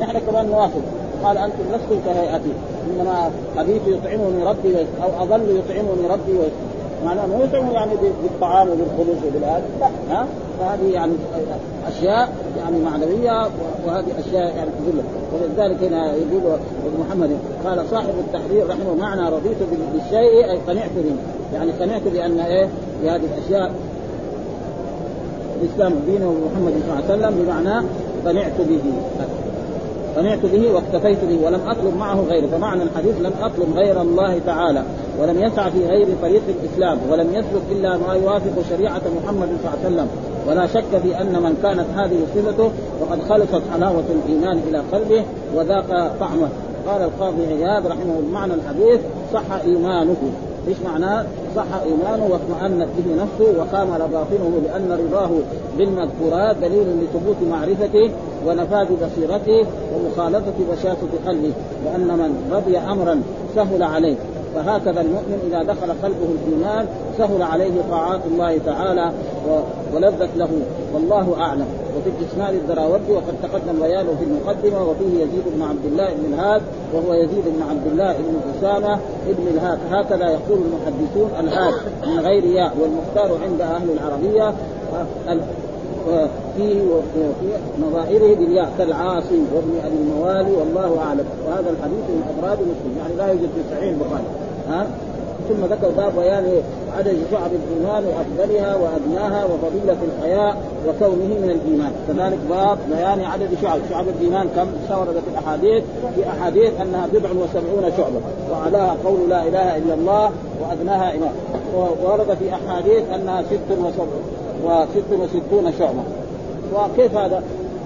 نحن 0.01 0.19
كمان 0.27 0.47
نواصل 0.47 0.81
قال 1.25 1.39
أنتم 1.39 1.65
لستم 1.75 2.01
كهيئتي. 2.07 2.53
إنما 2.91 3.31
أبيت 3.59 3.83
يطعمني 3.87 4.45
ربي 4.45 4.77
أو 4.79 5.23
أظل 5.23 5.41
يطعمني 5.41 6.07
ربي 6.11 6.39
معناه 7.05 7.27
مو 7.27 7.73
يعني 7.73 7.91
بالطعام 8.23 8.69
وبالخبز 8.69 9.17
وبالهذا 9.29 9.65
لا. 9.81 9.87
ها؟ 10.11 10.27
فهذه 10.61 10.93
يعني 10.93 11.13
أشياء 11.89 12.33
يعني 12.59 12.79
معنوية 12.79 13.49
وهذه 13.87 14.07
أشياء 14.19 14.57
يعني 14.57 14.71
تدل. 14.71 15.03
ولذلك 15.33 15.85
هنا 15.85 16.15
يقول 16.15 16.59
ابن 16.87 17.05
محمد 17.09 17.31
قال 17.65 17.89
صاحب 17.91 18.15
التحرير 18.19 18.69
رحمه 18.69 18.95
معنى 18.95 19.29
رضيت 19.29 19.57
بالشيء 19.95 20.51
أي 20.51 20.59
قنعت 20.69 20.91
به. 20.97 21.15
يعني 21.55 21.73
قنعت 21.73 22.03
بأن 22.13 22.41
إيه؟ 22.41 22.69
بهذه 23.03 23.23
الأشياء. 23.39 23.73
الإسلام 25.63 25.93
دينه 26.07 26.29
ومحمد 26.29 26.73
صلى 26.73 26.93
الله 26.93 27.05
عليه 27.09 27.15
وسلم 27.15 27.45
بمعنى 27.45 27.87
قنعت 28.27 28.61
به. 28.61 28.81
قنعت 30.17 30.39
به 30.47 30.73
واكتفيت 30.73 31.19
به 31.25 31.47
ولم 31.47 31.61
أطلب 31.69 31.97
معه 31.97 32.21
غيره. 32.21 32.47
فمعنى 32.47 32.83
الحديث 32.83 33.21
لم 33.21 33.33
أطلب 33.43 33.77
غير 33.77 34.01
الله 34.01 34.39
تعالى 34.47 34.83
ولم 35.21 35.43
يسع 35.43 35.69
في 35.69 35.87
غير 35.87 36.09
طريق 36.23 36.43
الإسلام 36.49 36.99
ولم 37.11 37.27
يسلك 37.31 37.63
إلا 37.73 37.97
ما 37.97 38.15
يوافق 38.15 38.63
شريعة 38.71 39.03
محمد 39.23 39.49
صلى 39.49 39.73
الله 39.73 39.79
عليه 39.85 39.87
وسلم. 39.87 40.09
ولا 40.49 40.67
شك 40.67 40.99
في 41.03 41.21
أن 41.21 41.43
من 41.43 41.59
كانت 41.63 41.87
هذه 41.97 42.19
صفته 42.35 42.71
وقد 43.01 43.23
خلصت 43.29 43.63
حلاوة 43.73 44.05
الإيمان 44.11 44.61
إلى 44.69 44.83
قلبه 44.93 45.25
وذاق 45.55 46.17
طعمه. 46.21 46.49
قال 46.87 47.03
القاضي 47.03 47.47
عياض 47.47 47.87
رحمه 47.87 48.19
المعنى 48.27 48.55
الحديث 48.55 49.01
صح 49.35 49.53
إيمانه. 49.65 50.17
إيش 50.69 50.77
معناه؟ 50.85 51.25
صح 51.57 51.65
إيمانه 51.85 52.29
واطمأنت 52.31 52.89
به 52.99 53.23
نفسه 53.23 53.61
وقام 53.61 53.89
باطنه 53.89 54.61
لأن 54.65 54.99
رضاه 55.05 55.31
بالمذكورات 55.79 56.57
دليل 56.57 56.87
لثبوت 57.03 57.37
معرفته 57.51 58.11
ونفاذ 58.47 58.87
بصيرته 58.87 59.67
ومخالطه 59.95 60.53
بشاشة 60.73 60.97
قلبه 61.27 61.53
لأن 61.85 62.09
من 62.19 62.51
رضي 62.53 62.79
امرا 62.79 63.23
سهل 63.55 63.83
عليه. 63.83 64.17
فهكذا 64.55 65.01
المؤمن 65.01 65.39
إذا 65.51 65.63
دخل 65.63 65.93
قلبه 66.03 66.29
الإيمان 66.35 66.87
سهل 67.19 67.43
عليه 67.43 67.73
طاعات 67.91 68.21
الله 68.27 68.59
تعالى 68.59 69.13
ولذت 69.95 70.31
له. 70.37 70.49
والله 70.95 71.37
أعلم. 71.41 71.67
وفي 71.97 72.11
الإسناد 72.21 72.55
الدراوردي 72.55 73.13
وقد 73.13 73.35
تقدم 73.43 73.81
بيانه 73.81 74.15
في 74.19 74.25
المقدمة 74.25 74.91
وفيه 74.91 75.25
يزيد 75.25 75.43
بن 75.57 75.63
عبد 75.63 75.85
الله 75.85 76.09
بن 76.15 76.35
الهاد 76.35 76.63
وهو 76.95 77.15
يزيد 77.15 77.45
بن 77.45 77.63
عبد 77.71 77.87
الله 77.87 78.13
بن 78.13 78.35
أسامة 78.59 78.99
بن 79.27 79.47
الهاد. 79.55 79.79
هكذا 79.91 80.31
يقول 80.31 80.59
المحدثون 80.59 81.31
الهاد 81.41 81.75
من 82.07 82.21
غير 82.21 82.45
ياء 82.45 82.73
والمختار 82.81 83.39
عند 83.45 83.61
أهل 83.61 83.91
العربية 83.91 84.55
فيه 86.57 86.83
وفي 86.83 87.33
نظائره 87.83 88.35
بالياء 88.35 88.73
كالعاصي 88.79 89.41
وابن 89.55 89.73
أبي 89.85 89.97
الموالي 89.97 90.53
والله 90.53 90.99
أعلم. 91.07 91.25
وهذا 91.47 91.71
الحديث 91.71 92.05
من 92.09 92.23
أفراد 92.39 92.59
مسلم. 92.59 92.99
يعني 92.99 93.15
لا 93.19 93.27
يوجد 93.27 93.51
في 93.55 93.75
صحيح 93.75 93.89
البخاري. 93.89 94.25
ها؟ 94.69 94.87
ثم 95.49 95.65
ذكر 95.65 95.89
باب 95.97 96.13
بيان 96.17 96.63
عدد 96.99 97.17
شعب 97.31 97.51
الإيمان 97.51 98.05
وأفضلها 98.05 98.77
وادناها 98.77 99.45
وفضيلة 99.45 99.97
الحياء 100.09 100.57
وكونه 100.89 101.35
من 101.43 101.51
الإيمان، 101.51 101.93
كذلك 102.09 102.39
باب 102.51 102.79
بيان 102.91 103.21
عدد 103.25 103.49
شعب، 103.63 103.79
شعب 103.91 104.05
الإيمان 104.09 104.49
كم؟ 104.57 104.67
وردت 104.99 105.19
في 105.19 105.31
الأحاديث؟ 105.33 105.83
في 106.17 106.29
أحاديث 106.29 106.81
أنها 106.81 107.07
بضع 107.07 107.29
وسبعون 107.31 107.93
شعبة، 107.97 108.21
وعلاها 108.53 108.97
قول 109.05 109.29
لا 109.29 109.43
إله 109.43 109.77
إلا 109.77 109.95
الله 109.95 110.31
وأدناها 110.63 111.13
ايمان، 111.13 111.33
ورد 112.05 112.37
في 112.39 112.55
أحاديث 112.55 113.03
أنها 113.15 113.43
ست 113.43 113.71
وسبعون 113.71 114.23
وست 114.65 115.21
وستون 115.21 115.73
شعبة، 115.79 116.03
وكيف 116.75 117.17
هذا؟ 117.17 117.43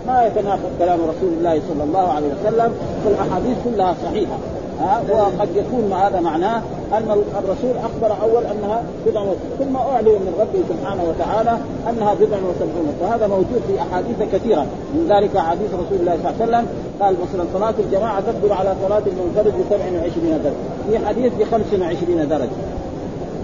ما 0.06 0.26
يتناقض 0.26 0.70
كلام 0.78 0.98
رسول 1.00 1.32
الله 1.38 1.60
صلى 1.68 1.84
الله 1.84 2.08
عليه 2.12 2.26
وسلم 2.26 2.74
والاحاديث 3.06 3.56
كلها 3.64 3.94
صحيحة. 4.04 4.36
ها؟ 4.80 5.02
وقد 5.10 5.48
يكون 5.56 5.92
هذا 5.92 6.20
معناه 6.20 6.62
أن 6.92 7.22
الرسول 7.38 7.76
أخبر 7.84 8.22
أول 8.22 8.44
أنها 8.44 8.82
بضع 9.06 9.24
ثم 9.58 9.76
أعلن 9.76 10.08
من 10.08 10.34
ربه 10.40 10.64
سبحانه 10.68 11.02
وتعالى 11.08 11.58
أنها 11.90 12.14
بضع 12.14 12.36
وسبعون 12.36 12.94
فهذا 13.00 13.26
موجود 13.26 13.62
في 13.68 13.80
أحاديث 13.80 14.16
كثيرة. 14.32 14.66
من 14.94 15.06
ذلك 15.10 15.36
أحاديث 15.36 15.74
رسول 15.74 15.98
الله 16.00 16.18
صلى 16.22 16.30
الله 16.30 16.34
عليه 16.40 16.44
وسلم 16.44 16.66
قال 17.00 17.14
مثلا 17.22 17.44
صلاة 17.54 17.74
الجماعة 17.78 18.20
تقدر 18.20 18.52
على 18.52 18.74
صلاة 18.86 19.02
المنفرد 19.06 19.52
ب 19.58 19.64
27 19.70 20.40
درجة. 20.44 20.54
في 20.88 21.06
حديث 21.06 21.32
ب 21.32 21.44
25 21.50 22.28
درجة. 22.28 22.56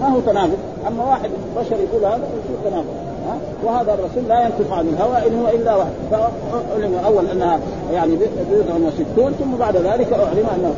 ما 0.01 0.07
هو 0.07 0.19
تناقض؟ 0.19 0.57
أما 0.87 1.03
واحد 1.05 1.29
بشر 1.57 1.75
يقول 1.75 2.05
هذا 2.05 2.15
يصير 2.15 2.69
تناقض. 2.69 3.02
وهذا 3.63 3.93
الرسول 3.93 4.23
لا 4.29 4.43
ينطق 4.43 4.73
عن 4.73 4.87
الهوى 4.87 5.27
إن 5.27 5.39
هو 5.39 5.47
إلا 5.47 5.75
واحد 5.75 5.91
فأعلم 6.11 6.95
اول 7.05 7.27
أنها 7.27 7.59
يعني 7.93 8.15
بضع 8.15 8.87
وستون 8.87 9.33
ثم 9.39 9.57
بعد 9.59 9.77
ذلك 9.77 10.13
أعلم 10.13 10.45
أنه 10.55 10.73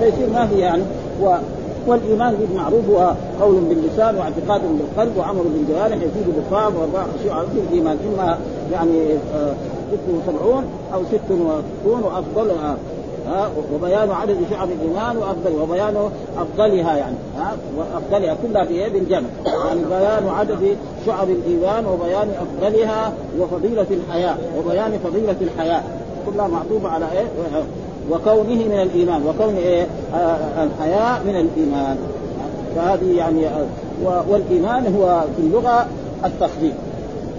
فيصير 0.00 0.30
ما 0.34 0.46
في 0.46 0.58
يعني. 0.58 0.82
و 1.22 1.34
والإيمان 1.86 2.34
به 2.34 2.60
معروف 2.60 2.90
هو 2.90 3.14
قول 3.40 3.54
باللسان 3.60 4.16
واعتقاد 4.16 4.60
بالقلب 4.78 5.16
وعمل 5.16 5.42
بالجوارح 5.42 5.96
يزيد 5.96 6.26
بالطاعة 6.36 6.72
وارباع 6.78 7.06
خشوع 7.18 7.42
في 7.42 7.60
الايمان 7.70 7.96
إما 8.08 8.38
يعني 8.72 9.12
آه، 9.34 9.52
ست 9.92 10.00
وسبعون 10.14 10.64
أو 10.94 11.02
ست 11.04 11.30
وستون 11.30 12.02
وافضلها 12.02 12.76
ها 13.26 13.50
وبيان 13.74 14.10
عدد 14.10 14.36
شعب 14.50 14.68
الإيمان 14.70 15.16
وافضل 15.16 15.62
وبيان 15.62 16.10
أفضلها 16.38 16.96
يعني 16.96 17.16
ها 17.38 17.56
وأفضلها 17.78 18.36
كلها 18.42 18.64
بايه 18.64 18.88
بالجمع 18.88 19.28
يعني 19.46 19.80
بيان 19.90 20.28
عدد 20.28 20.76
شعب 21.06 21.30
الإيمان 21.30 21.86
وبيان 21.86 22.28
أفضلها 22.42 23.12
وفضيلة 23.40 23.86
الحياة 23.90 24.36
وبيان 24.58 24.98
فضيلة 25.04 25.36
الحياة. 25.40 25.82
كلها 26.26 26.48
معطوفة 26.48 26.88
على 26.88 27.04
إيه؟ 27.12 27.26
وكونه 28.10 28.64
من 28.64 28.80
الإيمان 28.82 29.22
وكون 29.26 29.54
إيه؟ 29.56 29.86
آه 30.14 30.64
الحياء 30.64 31.22
من 31.26 31.36
الإيمان. 31.36 31.96
فهذه 32.76 33.16
يعني 33.16 33.46
آه 33.46 34.24
والإيمان 34.30 34.94
هو 34.96 35.20
في 35.36 35.42
اللغة 35.42 35.86
التصديق 36.24 36.74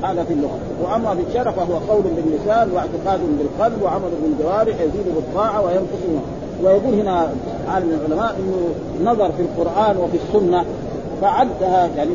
هذا 0.03 0.23
في 0.23 0.33
اللغة. 0.33 0.59
وأما 0.83 1.15
في 1.15 1.21
الشرع 1.29 1.51
فهو 1.51 1.93
قول 1.93 2.03
باللسان 2.03 2.71
واعتقاد 2.71 3.19
بالقلب 3.39 3.81
وعمل 3.83 4.09
بالجوارح 4.23 4.75
يزيد 4.81 5.15
بالطاعة 5.15 5.65
وينقص 5.65 6.03
ويقول 6.63 6.93
هنا 6.93 7.29
عالم 7.67 7.89
العلماء 7.89 8.35
إنه 8.39 9.11
نظر 9.11 9.31
في 9.31 9.41
القرآن 9.41 9.97
وفي 9.97 10.17
السنة 10.27 10.65
فعدها 11.21 11.89
يعني 11.97 12.11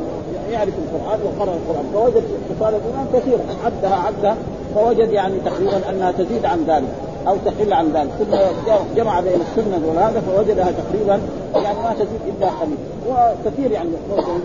يعرف 0.51 0.73
القرآن 0.79 1.19
وقرأ 1.25 1.55
القرآن. 1.55 1.85
فوجد 1.95 2.25
خصال 2.51 2.75
الإيمان 2.75 3.07
كثيرة. 3.15 3.41
عدها 3.65 3.97
عدها 3.97 4.37
فوجد 4.75 5.11
يعني 5.11 5.35
تقريبا 5.45 5.91
أنها 5.91 6.13
تزيد 6.13 6.45
عن 6.45 6.65
ذلك. 6.67 6.89
أو 7.29 7.37
تقل 7.45 7.73
عن 7.73 7.93
ذلك. 7.95 8.11
ثم 8.19 8.37
جمع 8.97 9.21
بين 9.21 9.41
السنة 9.41 9.81
وهذا 9.89 10.21
فوجدها 10.21 10.73
تقريبا 10.73 11.21
يعني 11.55 11.79
ما 11.79 11.93
تزيد 11.95 12.21
إلا 12.29 12.47
قليل 12.47 12.79
وكثير 13.11 13.71
يعني 13.73 13.91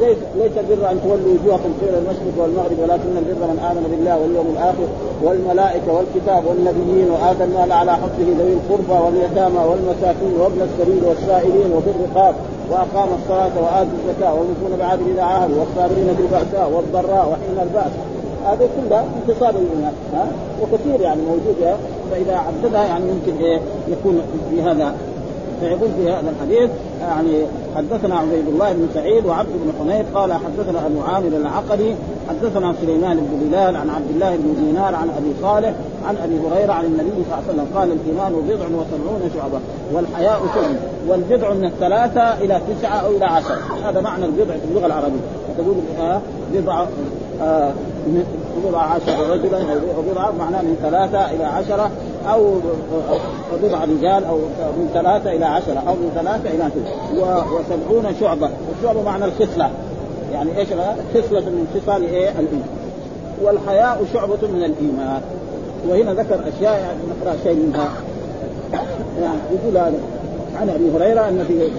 زي 0.01 0.15
ليس 0.36 0.51
البر 0.57 0.91
أن 0.91 1.00
تولوا 1.03 1.33
وجوهكم 1.33 1.74
قبل 1.81 1.95
المشرق 2.01 2.36
والمغرب 2.38 2.79
ولكن 2.83 3.17
البر 3.17 3.48
من 3.51 3.59
آمن 3.71 3.83
بالله 3.91 4.15
واليوم 4.21 4.48
الآخر 4.55 4.88
والملائكة 5.24 5.93
والكتاب 5.93 6.43
والنبيين 6.48 7.09
وآتى 7.12 7.43
المال 7.43 7.71
على 7.71 7.91
حقه 7.91 8.27
ذوي 8.39 8.53
القربى 8.59 9.05
واليتامى 9.05 9.62
والمساكين 9.69 10.33
وابن 10.39 10.62
السبيل 10.67 11.03
والسائلين 11.09 11.69
وفي 11.75 11.89
الرقاب 11.95 12.36
وأقام 12.71 13.09
الصلاة 13.19 13.55
واتى 13.63 13.89
الزكاة 14.00 14.33
والموفون 14.33 14.71
بعهد 14.79 15.00
إذا 15.13 15.24
عاهدوا 15.24 15.59
والصابرين 15.59 16.15
في 16.17 16.21
الباساء 16.21 16.71
والضراء 16.74 17.25
وحين 17.31 17.57
البأس. 17.67 17.93
هذا 18.46 18.69
كلها 18.77 19.05
انتصاب 19.22 19.55
الايمان 19.55 19.93
ها؟ 20.13 20.27
وكثير 20.62 21.01
يعني 21.01 21.22
موجود 21.22 21.77
فإذا 22.12 22.36
عددها 22.36 22.84
يعني 22.84 23.05
يمكن 23.10 23.43
إيه؟ 23.43 23.60
يكون 23.88 24.22
في 24.51 24.62
هذا 24.62 24.96
فيقول 25.60 25.89
في 25.98 26.10
هذا 26.12 26.29
الحديث 26.29 26.69
يعني 27.01 27.46
حدثنا 27.75 28.15
عبيد 28.15 28.48
الله 28.48 28.74
بن 28.74 28.88
سعيد 28.93 29.25
وعبد 29.25 29.50
بن 29.50 29.72
حميد 29.79 30.05
قال 30.13 30.34
حدثنا 30.34 30.86
أبو 30.86 31.01
عامر 31.01 31.27
العقدي 31.27 31.96
حدثنا 32.29 32.74
سليمان 32.81 33.17
بن 33.17 33.50
بلال 33.50 33.75
عن 33.75 33.89
عبد 33.89 34.10
الله 34.10 34.36
بن 34.36 34.65
دينار 34.65 34.96
عن 34.96 35.10
أبي 35.17 35.34
صالح 35.41 35.74
عن 36.08 36.15
أبي 36.24 36.39
هريرة 36.39 36.74
عن 36.74 36.86
النبي 36.86 37.10
صلى 37.10 37.24
الله 37.24 37.36
عليه 37.36 37.53
وسلم 37.53 37.77
قال 37.77 37.91
الإيمان 37.91 38.34
بضع 38.34 38.65
وسبعون 38.65 39.31
شعبة 39.36 39.60
والحياء 39.93 40.41
سبع 40.55 40.67
والبضع 41.08 41.53
من 41.53 41.65
الثلاثة 41.65 42.34
إلى 42.34 42.62
تسعة 42.69 42.96
أو 42.96 43.12
إلى 43.12 43.25
عشر. 43.25 43.55
هذا 43.84 44.01
معنى 44.01 44.25
البضع 44.25 44.53
في 44.53 44.65
اللغة 44.72 44.86
العربية. 44.86 45.19
تقول 45.58 45.75
بضع 46.53 46.86
بضع 48.65 48.81
عشر 48.81 49.29
رجلا 49.29 49.58
أو 49.96 50.01
بضع 50.12 50.31
معناه 50.39 50.62
من 50.62 50.77
ثلاثة 50.81 51.31
إلى 51.31 51.43
عشرة 51.43 51.91
أو 52.29 52.53
بضع 53.63 53.84
رجال 53.84 54.25
أو 54.25 54.38
من 54.77 54.89
ثلاثة 54.93 55.31
إلى 55.31 55.46
عشرة 55.46 55.84
أو 55.88 55.93
من 55.93 56.12
ثلاثة 56.15 56.50
إلى 56.50 56.69
تسعه 56.69 57.53
وسبعون 57.53 58.15
شعبة. 58.19 58.50
والشعبه 58.69 59.01
معنى 59.01 59.25
الخصلة. 59.25 59.69
يعني 60.34 60.58
إيش 60.58 60.67
خصلة 61.13 61.39
من 61.39 61.67
خصال 61.75 62.03
إيه؟ 62.03 62.29
الإيمان. 62.29 62.69
والحياء 63.43 64.05
شعبة 64.13 64.48
من 64.48 64.63
الإيمان. 64.63 65.22
وهنا 65.89 66.13
ذكر 66.13 66.36
أشياء 66.36 66.74
يعني 66.74 67.00
نقرأ 67.10 67.36
شيء 67.43 67.55
منها. 67.55 67.89
يعني 69.22 69.39
يقول 69.51 69.77
هذا 69.77 70.00
عن 70.62 70.69
أبي 70.69 70.91
هريرة 70.98 71.29
أن 71.29 71.46
في 71.48 71.69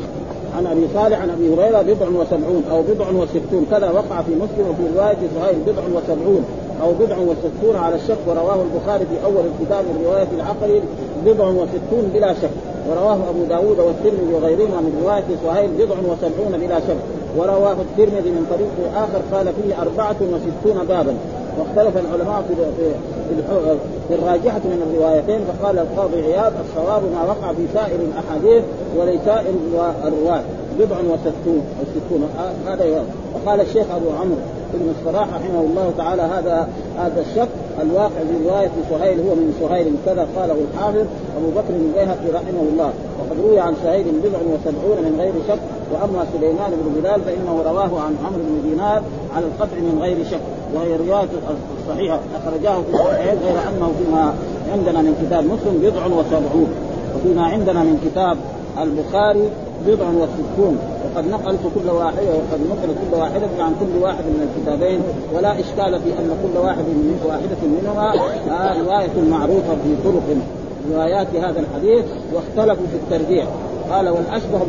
عن 0.57 0.66
أبي 0.66 0.87
صالح 0.95 1.23
عن 1.23 1.30
أبي 1.30 1.54
هريرة 1.54 1.83
بضع 1.83 2.07
وسبعون 2.21 2.64
أو 2.71 2.83
بضع 2.83 3.07
وستون. 3.23 3.66
كذا 3.71 3.90
وقع 3.90 4.23
في 4.23 4.33
مسلم 4.35 4.66
وفي 4.71 4.83
رواية 4.97 5.16
سهيل 5.35 5.59
بضع 5.66 5.83
وسبعون 5.95 6.45
أو 6.83 6.92
بضع 6.92 7.16
وستون 7.16 7.76
على 7.76 7.95
الشك 7.95 8.19
ورواه 8.26 8.59
البخاري 8.62 9.04
في 9.11 9.25
أول 9.25 9.45
الكتاب 9.50 9.85
من 9.85 10.04
رواية 10.07 10.28
العقل 10.37 10.80
بضع 11.26 11.49
وستون 11.49 12.11
بلا 12.14 12.35
شك. 12.35 12.50
ورواه 12.90 13.19
أبو 13.30 13.45
داود 13.49 13.78
والترمذي 13.78 14.35
وغيرهما 14.35 14.80
من 14.80 15.00
رواية 15.04 15.25
سهيل 15.45 15.71
بضع 15.71 15.97
وسبعون 16.11 16.66
بلا 16.66 16.80
شك. 16.80 17.00
ورواه 17.37 17.76
الترمذي 17.87 18.30
من 18.30 18.47
طريق 18.50 18.95
آخر 18.97 19.21
قال 19.33 19.47
فيه 19.62 19.83
أربعة 19.83 20.16
وستون 20.21 20.87
بابا. 20.88 21.14
واختلف 21.59 21.95
العلماء 21.97 22.45
في 22.49 22.54
في 24.09 24.15
الراجحة 24.15 24.59
من 24.65 24.91
الروايتين 24.91 25.41
فقال 25.45 25.79
القاضي 25.79 26.23
عياض 26.23 26.53
الصواب 26.69 27.03
ما 27.03 27.23
وقع 27.23 27.53
في 27.53 27.63
سائر 27.75 27.99
الأحاديث 28.01 28.65
ولسائر 28.97 29.55
الرواة 30.05 30.43
بضع 30.79 30.97
وستون 30.97 31.63
وستون 31.81 32.29
هذا 32.67 33.05
وقال 33.35 33.61
الشيخ 33.61 33.87
أبو 33.91 34.11
عمرو 34.21 34.37
ابن 34.75 34.95
الصلاح 34.99 35.29
رحمه 35.35 35.61
الله 35.61 35.93
تعالى 35.99 36.23
هذا 36.23 36.69
هذا 36.99 37.21
الشك 37.21 37.49
الواقع 37.83 38.09
في 38.09 38.49
رواية 38.49 38.71
سهيل 38.91 39.21
هو 39.21 39.35
من 39.35 39.55
سهيل 39.61 39.95
كذا 40.07 40.27
قاله 40.37 40.57
الحافظ 40.73 41.07
أبو 41.39 41.50
بكر 41.57 41.75
البيهقي 41.75 42.29
رحمه 42.35 42.62
الله. 42.73 42.93
وقد 43.19 43.41
روي 43.45 43.61
عن 43.61 43.75
سهيل 43.83 44.05
بضع 44.25 44.39
وسبعون 44.39 44.99
من 45.05 45.17
غير 45.21 45.33
شك 45.49 45.59
وأما 45.93 46.27
سليمان 46.33 46.71
بن 46.71 47.00
بلال 47.00 47.21
فإنه 47.21 47.62
رواه 47.71 48.00
عن 48.00 48.17
عمرو 48.25 48.43
بن 48.49 48.71
دينار 48.71 49.03
على 49.37 49.45
القطع 49.47 49.77
من 49.77 49.99
غير 50.03 50.17
شك. 50.31 50.41
وهي 50.75 50.97
رواية 50.97 51.29
صحيحة 51.89 52.19
أخرجاه 52.37 52.75
في 52.75 52.95
الصحيحين 52.95 53.39
غير 53.45 53.57
أنه 53.69 53.93
فيما 53.99 54.35
عندنا 54.73 55.03
من 55.03 55.27
كتاب 55.27 55.45
مسلم 55.45 55.81
بضع 55.83 56.07
وسبعون. 56.07 56.71
وفيما 57.17 57.45
عندنا 57.47 57.83
من 57.83 58.11
كتاب 58.11 58.37
البخاري 58.83 59.50
بضع 59.87 60.09
وستون 60.09 60.79
وقد 61.05 61.29
نقلت 61.29 61.61
كل 61.75 61.91
واحدة 61.91 62.29
وقد 62.29 62.61
نقل 62.71 62.89
كل 62.89 63.17
واحدة 63.17 63.47
عن 63.59 63.73
كل 63.81 64.03
واحد 64.03 64.25
من 64.25 64.49
الكتابين. 64.49 65.01
ولا 65.35 65.53
إشكال 65.53 66.01
في 66.01 66.11
أن 66.19 66.37
كل 66.43 66.59
واحد 66.59 66.79
من 66.79 67.21
واحدة 67.29 67.61
منهما 67.63 68.13
رواية 68.83 69.31
معروفة 69.31 69.75
في 69.85 69.97
طرق. 70.05 70.37
روايات 70.93 71.37
هذا 71.37 71.61
الحديث 71.61 72.05
واختلفوا 72.35 72.87
في 72.87 72.97
الترجيع 72.97 73.47
قال 73.91 74.09
والأشبه 74.09 74.61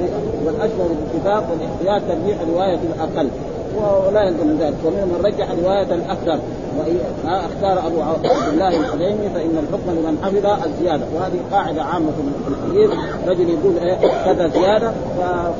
والأشبه 0.46 0.84
بالاتفاق 0.90 1.44
والاحتياط 1.52 2.02
ترجيح 2.10 2.38
رواية 2.54 2.80
الأقل. 2.96 3.30
ولا 3.78 4.24
يلزم 4.24 4.58
ذلك. 4.60 4.76
ومنهم 4.86 5.08
من 5.08 5.22
رجح 5.26 5.48
روايه 5.64 5.96
الأكثر. 5.96 6.40
اختار 7.26 7.88
أبو 7.88 8.02
عبد 8.02 8.26
الله 8.54 8.68
الحليمي 8.68 9.30
فإن 9.34 9.58
الحكم 9.64 9.92
لمن 9.92 10.18
حفظ 10.24 10.66
الزيادة. 10.68 11.04
وهذه 11.16 11.40
قاعدة 11.52 11.84
عامة 11.84 12.12
في 12.46 12.52
الحديث. 12.54 12.90
رجل 13.28 13.50
يقول 13.50 13.78
إيه 13.78 13.98
كذا 14.26 14.48
زيادة 14.48 14.92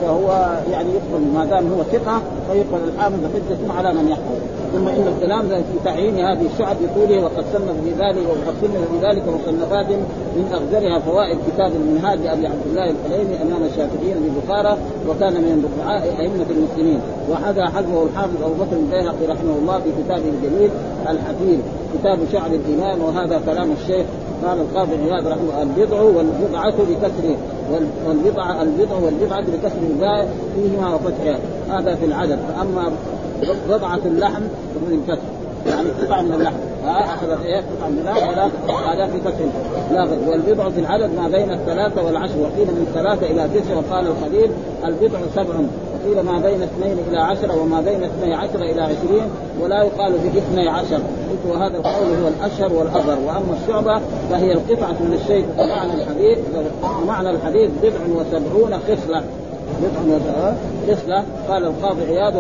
فهو 0.02 0.58
يعني 0.72 0.90
يقبل 0.90 1.26
ما 1.34 1.46
دام 1.46 1.74
هو 1.74 1.84
ثقة 1.84 2.22
فيقبل 2.52 2.90
الحامل 2.96 3.18
حجه 3.34 3.78
على 3.78 3.94
من 3.94 4.10
يحفظ. 4.10 4.61
ثم 4.74 4.88
إن 4.88 5.08
الكلام 5.08 5.48
في 5.48 5.80
تعيين 5.84 6.16
هذه 6.16 6.46
الشعب 6.54 6.76
بطوله 6.82 7.24
وقد 7.24 7.44
صنف 7.54 7.72
في 7.84 7.90
ذلك 7.90 8.26
وقد 8.30 8.56
صنف 8.62 8.92
في 8.92 9.08
ذلك 9.08 9.24
مصنفات 9.28 9.86
من 10.36 10.50
أغزرها 10.54 11.00
فوائد 11.00 11.38
كتاب 11.48 11.72
المنهاج 11.76 12.20
لأبي 12.20 12.48
عبد 12.48 12.66
الله 12.66 12.90
الحليمي 12.90 13.42
أمام 13.42 13.64
الشافعيين 13.64 14.18
ببخارى 14.18 14.78
وكان 15.10 15.34
من 15.34 15.66
رفعاء 15.66 16.04
أئمة 16.20 16.46
المسلمين. 16.50 17.00
وهذا 17.30 17.66
حذفه 17.66 18.04
الحافظ 18.04 18.44
أبو 18.44 18.54
بكر 18.54 18.76
البيهقي 18.78 19.26
رحمه 19.28 19.56
الله 19.62 19.80
في 19.80 19.90
كتابه 20.04 20.24
الجليل 20.30 20.70
الحكيم 21.10 21.62
كتاب 21.94 22.20
شعر 22.32 22.52
الإيمان 22.52 23.02
وهذا 23.02 23.42
كلام 23.46 23.72
الشيخ 23.72 24.06
قال 24.46 24.60
القاضي 24.60 24.92
عياض 24.96 25.28
رحمه 25.28 25.62
البضع 25.62 26.02
والبضعة 26.02 26.72
بكسر 26.78 27.36
والبضعة 28.08 28.62
البضع 28.62 28.96
والبضعة 28.96 29.42
بكسر 29.42 29.82
الباء 29.90 30.30
فيهما 30.56 30.96
وفتحها. 30.96 31.40
هذا 31.70 31.96
في 31.96 32.06
العدد. 32.06 32.40
فأما 32.56 32.92
بضعة 33.70 34.00
اللحم 34.06 34.42
فمن 34.76 35.04
الكسر 35.08 35.22
يعني 35.68 35.90
قطعة 35.90 36.22
من 36.22 36.34
اللحم. 36.34 36.56
ها 36.86 37.16
أخذت 37.16 37.46
إيه؟ 37.46 37.58
قطعة 37.58 37.90
من 37.90 38.00
اللحم. 38.00 38.30
ولا 38.30 38.50
هذا 38.94 39.08
في 39.08 39.20
كسر 39.20 39.46
لا 39.92 40.08
والبضع 40.28 40.70
في 40.70 40.80
العدد 40.80 41.10
ما 41.16 41.28
بين 41.28 41.52
الثلاثة 41.52 42.06
والعشر. 42.06 42.34
وقيل 42.38 42.68
من 42.68 42.92
ثلاثة 42.94 43.26
إلى 43.26 43.60
تسع 43.60 43.76
وقال 43.76 44.08
الخليل 44.08 44.52
البضع 44.86 45.20
سبع. 45.36 45.56
وقيل 45.94 46.26
ما 46.26 46.40
بين 46.40 46.62
اثنين 46.64 46.98
إلى 47.10 47.18
عشرة 47.18 47.62
وما 47.62 47.82
بين 47.82 48.04
اثني 48.04 48.34
عشر 48.34 48.62
إلى 48.62 48.82
عشرين 48.82 49.24
ولا 49.62 49.84
يقال 49.84 50.14
باثني 50.34 50.70
عشر. 50.70 51.00
قلت 51.30 51.54
وهذا 51.54 51.78
القول 51.78 52.24
هو 52.24 52.28
الأشهر 52.28 52.74
والاظهر 52.74 53.20
وأما 53.20 53.56
الشعبة 53.64 54.02
فهي 54.30 54.54
القطعة 54.54 54.92
من 54.92 55.20
الشيء 55.22 55.46
ومعنى 55.60 55.94
الحديث 55.94 56.40
ومعنى 57.02 57.30
الحديث 57.30 57.72
بضع 57.84 58.22
وسبعون 58.22 58.80
خصلة. 58.80 59.24
بضع 59.82 60.52
خصلة. 60.88 61.24
قال 61.50 61.66
القاضي 61.66 62.06
عياض 62.06 62.34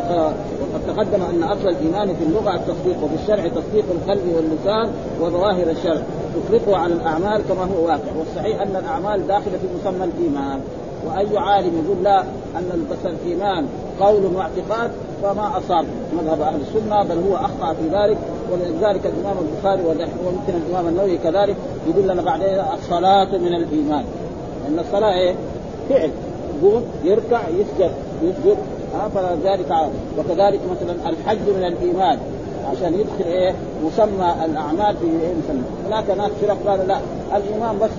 وقد 0.73 0.95
تقدم 0.95 1.21
أن 1.23 1.43
أصل 1.43 1.67
الإيمان 1.69 2.15
في 2.15 2.23
اللغة 2.23 2.55
التصديق 2.55 3.03
وفي 3.03 3.15
الشرع 3.23 3.47
تصديق 3.47 3.85
القلب 3.91 4.35
واللسان 4.35 4.89
وظواهر 5.21 5.69
الشرع 5.69 6.01
تطلقه 6.35 6.77
على 6.77 6.93
الأعمال 6.93 7.41
كما 7.49 7.63
هو 7.63 7.85
واقع. 7.85 8.11
والصحيح 8.19 8.61
أن 8.61 8.75
الأعمال 8.75 9.27
داخلة 9.27 9.57
في 9.57 9.67
مسمى 9.81 10.03
الإيمان. 10.03 10.59
وأي 11.07 11.37
عالم 11.37 11.83
يقول 11.85 12.03
لا 12.03 12.21
أن 12.55 12.87
الإيمان 13.05 13.65
قول 13.99 14.25
واعتقاد 14.35 14.91
فما 15.23 15.57
أصاب 15.57 15.85
مذهب 16.21 16.41
أهل 16.41 16.61
السنة 16.61 17.03
بل 17.03 17.29
هو 17.29 17.35
أخطأ 17.35 17.73
في 17.73 17.87
ذلك. 17.91 18.17
ولذلك 18.51 19.05
الإمام 19.05 19.35
البخاري 19.41 19.83
ويمكن 19.83 20.53
الإمام 20.67 20.87
النووي 20.87 21.17
كذلك 21.17 21.55
يقول 21.87 22.07
لنا 22.07 22.21
بعدين 22.21 22.59
الصلاة 22.73 23.37
من 23.37 23.53
الإيمان. 23.55 24.03
لأن 24.63 24.79
الصلاة 24.79 25.13
إيه؟ 25.13 25.35
فعل. 25.89 26.11
يقوم 26.61 26.83
يركع 27.03 27.41
يسجد 27.49 27.91
يسجد 28.23 28.57
ها 28.93 29.09
فلذلك 29.15 29.71
وكذلك 30.17 30.59
مثلا 30.71 31.09
الحج 31.09 31.49
من 31.57 31.63
الإيمان. 31.63 32.19
عشان 32.71 32.93
يدخل 32.93 33.23
إيه؟ 33.25 33.53
مسمى 33.85 34.35
الأعمال 34.45 34.95
في 34.97 35.05
إيه؟ 35.05 35.33
مسمى. 35.43 35.63
هناك 35.87 36.09
ناس 36.17 36.31
فرق 36.41 36.57
قالوا 36.67 36.85
لا 36.85 36.97
الإيمان 37.35 37.79
بس 37.79 37.89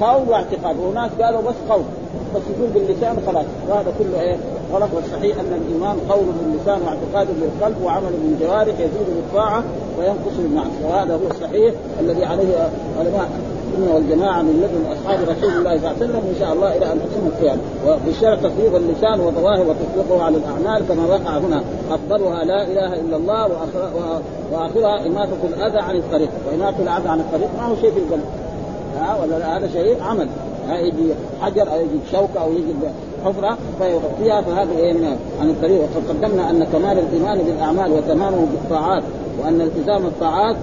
قول 0.00 0.28
واعتقاد. 0.28 0.76
وناس 0.80 1.10
قالوا 1.20 1.40
بس 1.40 1.54
قول 1.68 1.82
بس 2.34 2.42
يقول 2.56 2.70
باللسان 2.70 3.16
خلاص. 3.26 3.44
وهذا 3.68 3.92
كله 3.98 4.20
إيه؟ 4.20 4.36
غلط. 4.72 4.88
والصحيح 4.94 5.38
أن 5.38 5.60
الإيمان 5.62 5.96
قول 6.08 6.24
باللسان 6.40 6.80
واعتقاد 6.82 7.28
بالقلب 7.40 7.82
وعمل 7.84 8.12
بالجوارح 8.22 8.74
يزيد 8.74 9.06
بالطاعة 9.16 9.64
وينقص 9.98 10.36
بالمعصية. 10.38 10.86
وهذا 10.88 11.14
هو 11.14 11.30
الصحيح 11.30 11.74
الذي 12.00 12.24
عليه 12.24 12.70
علماء 12.98 13.28
السنة 13.66 13.94
والجماعه 13.94 14.42
من 14.42 14.54
لدن 14.62 14.92
أصحاب 14.92 15.18
رسول 15.28 15.50
الله 15.50 15.76
صلى 15.76 15.76
الله 15.76 15.88
عليه 15.88 15.96
وسلم 15.96 16.16
إن 16.16 16.36
شاء 16.40 16.52
الله 16.52 16.76
إلى 16.76 16.92
أن 16.92 16.98
تقيم 16.98 17.26
القيامه 17.26 17.60
الشرع 18.08 18.34
تصديق 18.34 18.76
اللسان 18.76 19.20
وظواهر 19.20 19.66
وتطبيقه 19.68 20.22
على 20.22 20.36
الأعمال 20.36 20.88
كما 20.88 21.06
وقع 21.06 21.38
هنا. 21.38 21.62
أفضلها 21.90 22.44
لا 22.44 22.62
إله 22.62 23.00
إلا 23.00 23.16
الله 23.16 23.48
وآخرها 24.52 25.06
إماتة 25.06 25.44
الأذى 25.44 25.78
عن 25.78 25.96
الطريق 25.96 26.30
وإماتة 26.48 26.82
الأذى 26.82 27.08
عن 27.08 27.20
الطريق 27.20 27.48
ما 27.58 27.66
هو 27.66 27.76
شيء 27.76 27.90
في 27.90 27.98
القلب. 27.98 28.24
ها؟ 28.96 29.18
ولا 29.22 29.56
هذا 29.56 29.68
شيء 29.68 30.02
عمل. 30.02 30.28
يجي 30.68 31.14
حجر 31.40 31.72
أو 31.72 31.80
يجي 31.80 31.98
شوكه 32.12 32.42
أو 32.42 32.52
يجي 32.52 32.74
حفرة 33.24 33.58
فيغطيها 33.78 34.40
فهذا 34.40 34.72
إيه 34.78 34.94
عن 35.40 35.50
الطريق 35.50 35.80
وقد 35.80 36.08
قدمنا 36.08 36.50
أن 36.50 36.64
كمال 36.64 36.98
الإيمان 36.98 37.38
بالأعمال 37.38 37.92
وتمامه 37.92 38.46
بالطاعات 38.52 39.02
وأن 39.42 39.60
التزام 39.60 40.06
الطاعات 40.06 40.56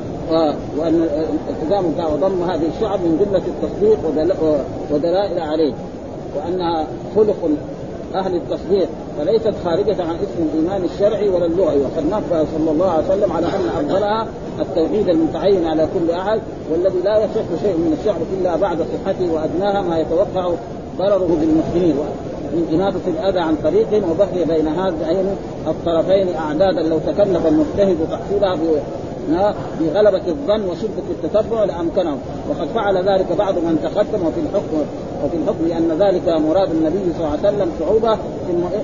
وأن 0.78 1.08
التزام 1.50 1.86
وضم 1.86 2.44
هذه 2.44 2.68
الشعب 2.76 3.00
من 3.00 3.26
جملة 3.26 3.42
التصديق 3.48 4.00
ودلائل 4.92 5.40
عليه 5.40 5.74
وأنها 6.36 6.88
خلق 7.16 7.50
أهل 8.16 8.36
التصديق 8.36 8.88
فليست 9.18 9.54
خارجة 9.66 10.04
عن 10.04 10.16
اسم 10.16 10.48
الإيمان 10.54 10.84
الشرعي 10.84 11.30
ولا 11.30 11.46
اللغوي. 11.46 11.82
وقد 11.82 12.06
نبه 12.06 12.46
صلى 12.58 12.72
الله 12.72 12.90
عليه 12.90 13.08
وسلم 13.08 13.32
على 13.32 13.46
أن 13.48 13.70
أفضلها 13.78 14.28
التوحيد 14.60 15.10
المتعين 15.10 15.68
على 15.68 15.88
كل 15.94 16.12
أحد 16.12 16.42
والذي 16.72 17.00
لا 17.04 17.18
يصح 17.18 17.62
شيء 17.62 17.78
من 17.78 17.98
الشعب 18.00 18.22
إلا 18.40 18.56
بعد 18.56 18.78
صحته 18.78 19.34
وأدناها 19.34 19.82
ما 19.82 20.00
يتوقع 20.00 20.54
ضرره 20.98 21.38
بالمسلمين. 21.42 21.96
من 22.54 22.68
إماتة 22.74 23.08
الأذى 23.08 23.40
عن 23.40 23.56
طريق 23.64 23.88
وبقي 24.12 24.46
بين 24.46 24.68
هذين 24.68 25.26
الطرفين 25.68 26.36
أعدادا 26.36 26.82
لو 26.82 27.00
تكلف 27.08 27.48
المجتهد 27.48 27.98
تحصيلها 28.12 28.56
بغلبة 29.80 30.28
الظن 30.28 30.70
وشدة 30.70 31.04
التتبع 31.10 31.64
لأمكنه 31.64 32.18
وقد 32.50 32.68
فعل 32.76 32.98
ذلك 32.98 33.26
بعض 33.38 33.54
من 33.54 33.80
تقدم 33.84 34.28
وفي 34.28 34.40
الحكم 34.40 34.78
وفي 35.26 35.38
الحكم 35.38 35.68
لأن 35.68 35.98
ذلك 36.00 36.28
مراد 36.28 36.72
النبي 36.72 37.14
صلى 37.18 37.28
الله 37.28 37.30
عليه 37.30 37.58
وسلم 37.58 37.72
صعوبة 37.80 38.18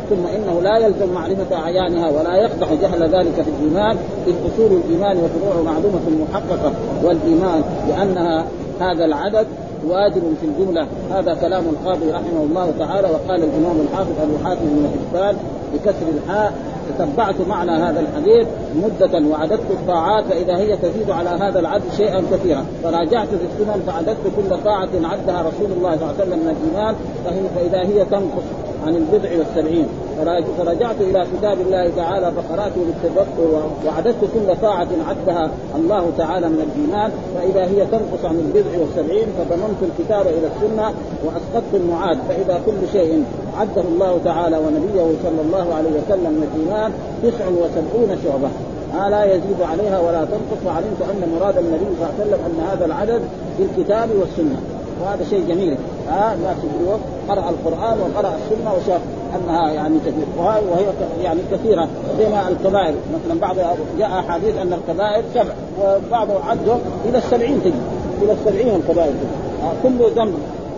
ثم 0.10 0.26
إنه 0.36 0.62
لا 0.62 0.78
يلزم 0.78 1.14
معرفة 1.14 1.56
أعيانها 1.56 2.10
ولا 2.10 2.36
يقدح 2.36 2.74
جهل 2.74 3.02
ذلك 3.02 3.34
في 3.34 3.50
الإيمان 3.60 3.98
إذ 4.28 4.34
أصول 4.54 4.72
الإيمان 4.78 5.18
وفروعه 5.18 5.64
معلومة 5.64 6.26
محققة 6.30 6.72
والإيمان 7.04 7.64
لأنها 7.90 8.46
هذا 8.80 9.06
العدد 9.06 9.48
واجب 9.88 10.22
في 10.42 10.46
الجملة. 10.46 10.88
هذا 11.12 11.34
كلام 11.34 11.64
القاضي 11.70 12.12
رحمه 12.12 12.44
الله 12.50 12.74
تعالى 12.80 13.08
وقال 13.08 13.44
الإمام 13.44 13.82
الحافظ 13.82 14.12
أبو 14.22 14.46
حاتم 14.46 14.66
بن 14.66 14.90
حبان 14.90 15.36
بكسر 15.74 16.06
الحاء 16.18 16.54
تتبعت 16.90 17.36
معنى 17.50 17.72
هذا 17.72 18.00
الحديث 18.00 18.48
مدة 18.76 19.28
وعددت 19.28 19.72
الطاعات 19.72 20.24
فإذا 20.26 20.58
هي 20.58 20.78
تزيد 20.78 21.10
على 21.10 21.30
هذا 21.30 21.60
العدد 21.60 21.84
شيئا 21.98 22.24
كثيرا. 22.32 22.66
فراجعت 22.84 23.28
في 23.28 23.36
السنن 23.36 23.82
فعددت 23.88 24.24
كل 24.36 24.64
طاعة 24.64 24.90
عدها 25.04 25.42
رسول 25.42 25.72
الله 25.78 25.96
صلى 25.96 26.02
الله 26.02 26.16
عليه 26.20 26.24
وسلم 26.24 26.40
من 26.40 26.56
الإيمان 26.58 26.96
فإذا 27.56 27.80
هي 27.80 28.06
تنقص 28.06 28.44
عن 28.86 28.96
البضع 28.96 29.30
والسبعين 29.38 29.88
فرجعت 30.58 31.02
إلى 31.02 31.26
كتاب 31.38 31.62
الله 31.62 31.92
تعالى 31.96 32.32
فقرأته 32.32 32.82
بالتذكر 32.88 33.70
وعددت 33.86 34.22
كل 34.34 34.56
طاعه 34.62 34.88
عدها 35.10 35.52
الله 35.76 36.12
تعالى 36.18 36.50
من 36.50 36.62
الإيمان 36.68 37.12
فإذا 37.36 37.62
هي 37.62 37.86
تنقص 37.86 38.26
عن 38.26 38.36
البضع 38.36 38.80
والسبعين 38.80 39.28
فضممت 39.40 39.82
الكتاب 39.82 40.28
إلى 40.28 40.48
السنة 40.48 40.94
وأسقطت 41.26 41.74
المعاد 41.74 42.18
فإذا 42.30 42.62
كل 42.66 42.88
شيء 42.92 43.24
عده 43.60 43.82
الله 43.82 44.20
تعالى 44.26 44.58
ونبيه 44.58 45.14
صلى 45.24 45.42
الله 45.46 45.74
عليه 45.74 45.90
وسلم 45.90 46.32
من 46.32 46.48
الإيمان 46.54 46.92
تسع 47.24 47.46
وسبعون 47.48 48.18
شعبة. 48.24 48.50
ما 48.94 49.10
لا 49.10 49.24
يزيد 49.26 49.62
عليها 49.62 50.00
ولا 50.00 50.26
تنقص 50.26 50.62
وعلمت 50.66 51.02
أن 51.02 51.30
مراد 51.40 51.58
النبي 51.58 51.86
صلى 51.86 51.94
الله 51.96 52.14
عليه 52.20 52.24
وسلم 52.24 52.40
أن 52.46 52.68
هذا 52.72 52.86
العدد 52.86 53.22
في 53.58 53.64
الكتاب 53.64 54.10
والسنة. 54.20 54.60
وهذا 55.04 55.24
شيء 55.30 55.44
جميل. 55.50 55.78
ها 56.10 56.34
الناس 56.34 56.58
قرأ 57.30 57.50
القرآن 57.50 57.98
وقرأ 58.00 58.34
السنة 58.38 58.74
وشاف 58.74 59.02
أنها 59.36 59.72
يعني 59.72 59.98
كثير. 60.00 60.26
وهي 60.38 60.86
يعني 61.24 61.40
كثيرة 61.52 61.88
زي 62.20 62.30
ما 62.30 62.48
الكبائر. 62.48 62.94
مثلا 63.14 63.40
بعض 63.40 63.56
جاء 64.00 64.10
أحاديث 64.20 64.58
أن 64.58 64.74
الكبائر 64.74 65.24
سبع 65.34 65.54
وبعض 65.82 66.28
عده 66.50 66.76
إلى 67.10 67.18
السبعين 67.18 67.62
تجي. 67.64 67.74
إلى 68.22 68.32
السبعين 68.32 68.76
الكبائر 68.76 69.14
كل 69.84 70.10
ذنب 70.16 70.34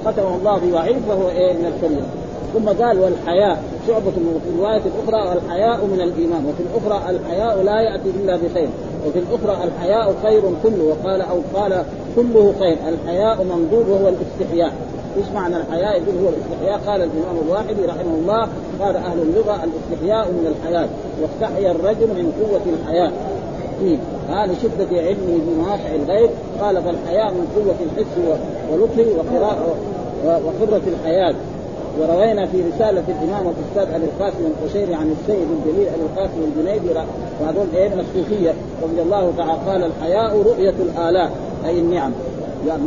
ختمه 0.06 0.36
الله 0.36 0.58
بوعيد 0.58 0.98
فهو 1.10 1.30
إيه؟ 1.30 1.54
من 1.54 1.66
الكبيرة 1.66 2.06
ثم 2.54 2.84
قال 2.84 3.00
والحياء 3.00 3.64
شعبة 3.88 4.12
في 4.12 4.50
الرواية 4.56 4.82
الأخرى 4.86 5.30
والحياء 5.30 5.86
من 5.86 6.02
الإيمان 6.02 6.46
وفي 6.46 6.64
الأخرى 6.64 7.10
الحياء 7.10 7.64
لا 7.64 7.82
يأتي 7.82 8.10
إلا 8.10 8.36
بخير 8.36 8.70
وفي 9.08 9.20
الأخرى 9.20 9.64
الحياء 9.64 10.16
خير 10.24 10.42
كله 10.64 10.84
وقال 10.84 11.22
أو 11.22 11.40
قال 11.56 11.84
كله 12.16 12.54
خير 12.60 12.78
الحياء 12.90 13.44
منظور 13.44 13.90
وهو 13.90 14.10
الاستحياء. 14.10 14.74
إيش 15.18 15.26
معنى 15.36 15.58
الحياء؟ 15.58 16.02
يقول 16.02 16.24
هو 16.24 16.30
الاستحياء 16.30 16.80
قال 16.88 17.02
الإمام 17.02 17.36
الواحدي 17.46 17.86
رحمه 17.86 18.16
الله 18.22 18.48
قال 18.80 18.96
أهل 18.96 19.22
اللغة 19.22 19.64
الاستحياء 19.64 20.32
من 20.32 20.56
الحياة 20.56 20.90
واستحيا 21.22 21.72
الرجل 21.72 22.08
من 22.08 22.34
قوة 22.42 22.74
الحياء. 22.74 23.12
هذا 24.30 24.54
شدة 24.64 25.02
علمه 25.02 25.40
بمواقع 25.48 25.96
الغيب 25.96 26.30
قال 26.62 26.84
فالحياء 26.84 27.32
من 27.32 27.48
قوة 27.56 27.76
الحس 27.86 28.40
ولطفه 28.72 29.06
وقراءة 29.18 29.76
وقرة 30.26 30.82
الحياة. 30.88 31.36
وروينا 32.00 32.46
في 32.46 32.62
رسالة 32.62 33.04
الإمام 33.08 33.46
الاستاذ 33.48 33.96
أبي 33.96 34.06
القاسم 34.06 34.38
القشيري 34.46 34.94
عن 34.94 35.16
السيد 35.22 35.48
الجليل 35.52 35.88
أبي 35.88 36.02
القاسم 36.02 36.44
الجنيدي 36.44 36.90
وهذول 37.42 37.66
إيه 37.76 37.90
من 37.90 38.00
الصوفية 38.00 38.54
رضي 38.84 39.02
الله 39.02 39.34
تعالى 39.38 39.52
قال 39.68 39.84
الحياء 39.84 40.42
رؤية 40.42 40.74
الآلاء 40.80 41.32
أي 41.66 41.80
النعم. 41.80 42.12
يعني 42.68 42.84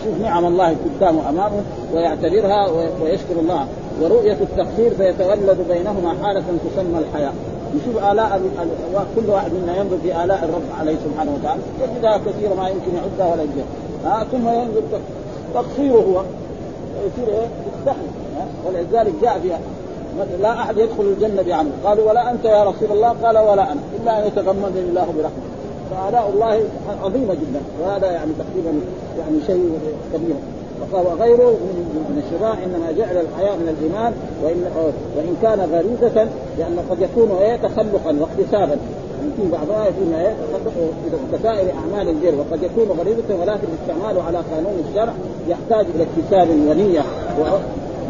يشوف 0.00 0.20
نعم 0.22 0.46
الله 0.46 0.76
قدامه 0.84 1.28
أمامه 1.28 1.62
ويعتبرها 1.94 2.68
ويشكر 3.02 3.40
الله. 3.40 3.66
ورؤية 4.02 4.36
التقصير 4.40 4.94
فيتولد 4.94 5.58
بينهما 5.68 6.14
حالة 6.22 6.42
تسمى 6.70 6.98
الحياء. 6.98 7.34
يشوف 7.74 8.04
آلاء 8.04 8.40
كل 9.16 9.30
واحد 9.30 9.50
منا 9.52 9.76
ينظر 9.76 9.96
في 10.02 10.24
آلاء 10.24 10.44
الرب 10.44 10.80
عليه 10.80 10.96
سبحانه 11.04 11.34
وتعالى. 11.40 11.60
يجدها 11.82 12.18
كثيرة 12.18 12.54
ما 12.54 12.68
يمكن 12.68 12.90
يعدها 12.96 13.34
ولا 13.34 13.42
يجدها 13.42 13.64
آه 14.06 14.24
ثم 14.24 14.48
ينظر 14.48 14.82
تقصيره 15.54 15.94
هو. 15.94 16.22
يصير 17.06 17.34
إيه؟ 17.34 17.48
يستحي. 17.78 18.15
ولذلك 18.66 19.12
جاء 19.22 19.38
فيها 19.42 19.60
لا 20.42 20.52
أحد 20.52 20.78
يدخل 20.78 21.02
الجنة 21.02 21.42
بعمل. 21.42 21.70
قالوا 21.84 22.10
ولا 22.10 22.30
أنت 22.30 22.44
يا 22.44 22.64
رسول 22.64 22.90
الله؟ 22.92 23.08
قال 23.08 23.38
ولا 23.38 23.72
أنا. 23.72 23.80
إلا 24.02 24.18
أن 24.18 24.26
يتغمدني 24.26 24.80
الله 24.80 25.06
برحمته. 25.18 25.50
فآلاء 25.90 26.30
الله 26.34 26.60
عظيمة 27.04 27.34
جدا. 27.34 27.60
وهذا 27.82 28.06
يعني 28.06 28.30
تقريبا 28.38 28.80
يعني 29.18 29.36
شيء 29.46 29.78
كبير. 30.14 30.36
فقال 30.80 31.06
وغيره 31.06 31.50
من 32.10 32.22
الشراع 32.26 32.52
إنما 32.52 32.92
جعل 32.92 33.16
الحياء 33.16 33.56
من 33.56 33.76
الإيمان 33.78 34.12
وان 34.44 34.64
وإن 35.16 35.36
كان 35.42 35.60
غريزة 35.60 36.28
لأن 36.58 36.78
قد 36.90 37.00
يكون 37.00 37.30
إيه 37.40 37.56
تخلقا 37.56 38.16
واقتسابا. 38.20 38.76
يمكن 39.24 39.52
يعني 39.52 39.66
بعضها 39.66 39.86
يكون 39.86 40.14
إيه 40.14 40.34
كسائر 41.32 41.72
أعمال 41.78 42.08
البر 42.08 42.34
وقد 42.38 42.62
يكون 42.62 42.98
غريزة 42.98 43.40
ولكن 43.40 43.68
استعماله 43.82 44.22
على 44.22 44.38
قانون 44.38 44.84
الشرع 44.88 45.12
يحتاج 45.48 45.86
إلى 45.94 46.04
اكتساب 46.04 46.48
ونية. 46.50 47.02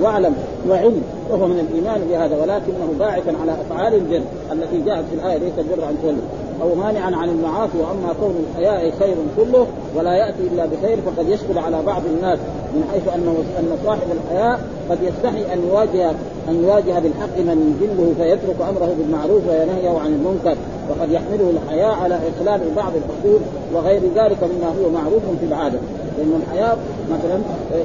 واعلم 0.02 0.35
وعلم 0.68 1.02
وهو 1.30 1.46
من 1.46 1.66
الإيمان 1.70 2.00
بهذا 2.11 2.37
ولكنه 2.42 2.98
باعثا 2.98 3.32
على 3.42 3.52
أفعال 3.52 3.94
البر 3.94 4.22
التي 4.52 4.80
جاءت 4.87 5.04
في 5.11 5.14
الآية 5.14 5.38
ليس 5.38 5.59
البر 5.59 5.88
ان 5.88 5.96
تولد 6.02 6.22
أو 6.62 6.74
مانعا 6.74 7.16
عن 7.16 7.28
المعاصي 7.28 7.78
وأما 7.78 8.14
كون 8.20 8.35
الحياء 8.50 8.92
خير 8.98 9.16
كله 9.37 9.66
ولا 9.96 10.14
يأتي 10.14 10.42
إلا 10.52 10.66
بخير 10.66 10.98
فقد 11.06 11.28
يشكل 11.28 11.59
على 11.59 11.82
بعض 11.87 12.02
الناس 12.16 12.38
من 12.74 12.85
حيث 12.92 13.14
انه 13.14 13.37
أن 13.59 13.78
صاحب 13.85 14.06
الحياء 14.12 14.61
قد 14.90 14.98
يستحي 15.02 15.52
أن 15.52 15.59
يواجه 15.68 16.11
أن 16.48 16.64
يواجه 16.64 16.98
بالحق 16.98 17.38
من 17.38 17.78
يجله 17.82 18.14
فيترك 18.18 18.68
أمره 18.68 18.94
بالمعروف 18.98 19.42
وينهيه 19.48 19.98
عن 19.98 20.06
المنكر 20.06 20.56
وقد 20.90 21.12
يحمله 21.12 21.50
الحياء 21.50 21.94
على 21.94 22.14
إخلال 22.14 22.61
بعض 22.76 22.92
الحقوق 22.96 23.40
وغير 23.74 24.00
ذلك 24.16 24.38
مما 24.42 24.68
هو 24.68 24.90
معروف 24.90 25.22
في 25.40 25.46
العادة 25.46 25.78
لأن 26.18 26.40
الحياء 26.42 26.78
مثلا 27.11 27.40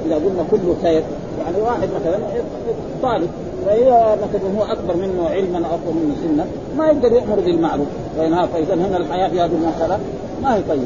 إذا 0.06 0.16
قلنا 0.16 0.44
كله 0.52 0.76
خير 0.84 1.04
يعني 1.40 1.62
واحد 1.62 1.90
مثلا 2.02 2.20
طالب 3.04 3.30
فاذا 3.66 4.18
مثلا 4.24 4.60
هو 4.60 4.64
أكبر 4.72 4.96
منه 4.96 5.30
علما 5.30 5.58
أو 5.58 5.76
اكبر 5.76 5.92
منه 5.92 6.16
سنا 6.24 6.46
ما 6.78 6.88
يقدر 6.88 7.12
يأمر 7.12 7.40
بالمعروف 7.40 7.88
وينهى 8.20 8.48
فاذا 8.48 8.74
هنا 8.74 8.98
الحياة 8.98 9.30
في 9.30 9.42
هذه 9.42 9.52
المساله 9.52 10.00
ما 10.44 10.56
هي 10.56 10.62
طيبة. 10.70 10.84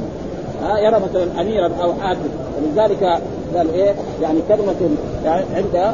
ها 0.64 0.78
يرى 0.78 1.00
مثلا 1.00 1.42
اميرا 1.42 1.72
أو 1.84 1.94
حاكم 1.94 2.30
ولذلك 2.58 3.20
قال 3.56 3.74
إيه؟ 3.74 3.94
يعني 4.22 4.40
كلمة 4.48 4.76
يعني 5.26 5.46
عند 5.56 5.94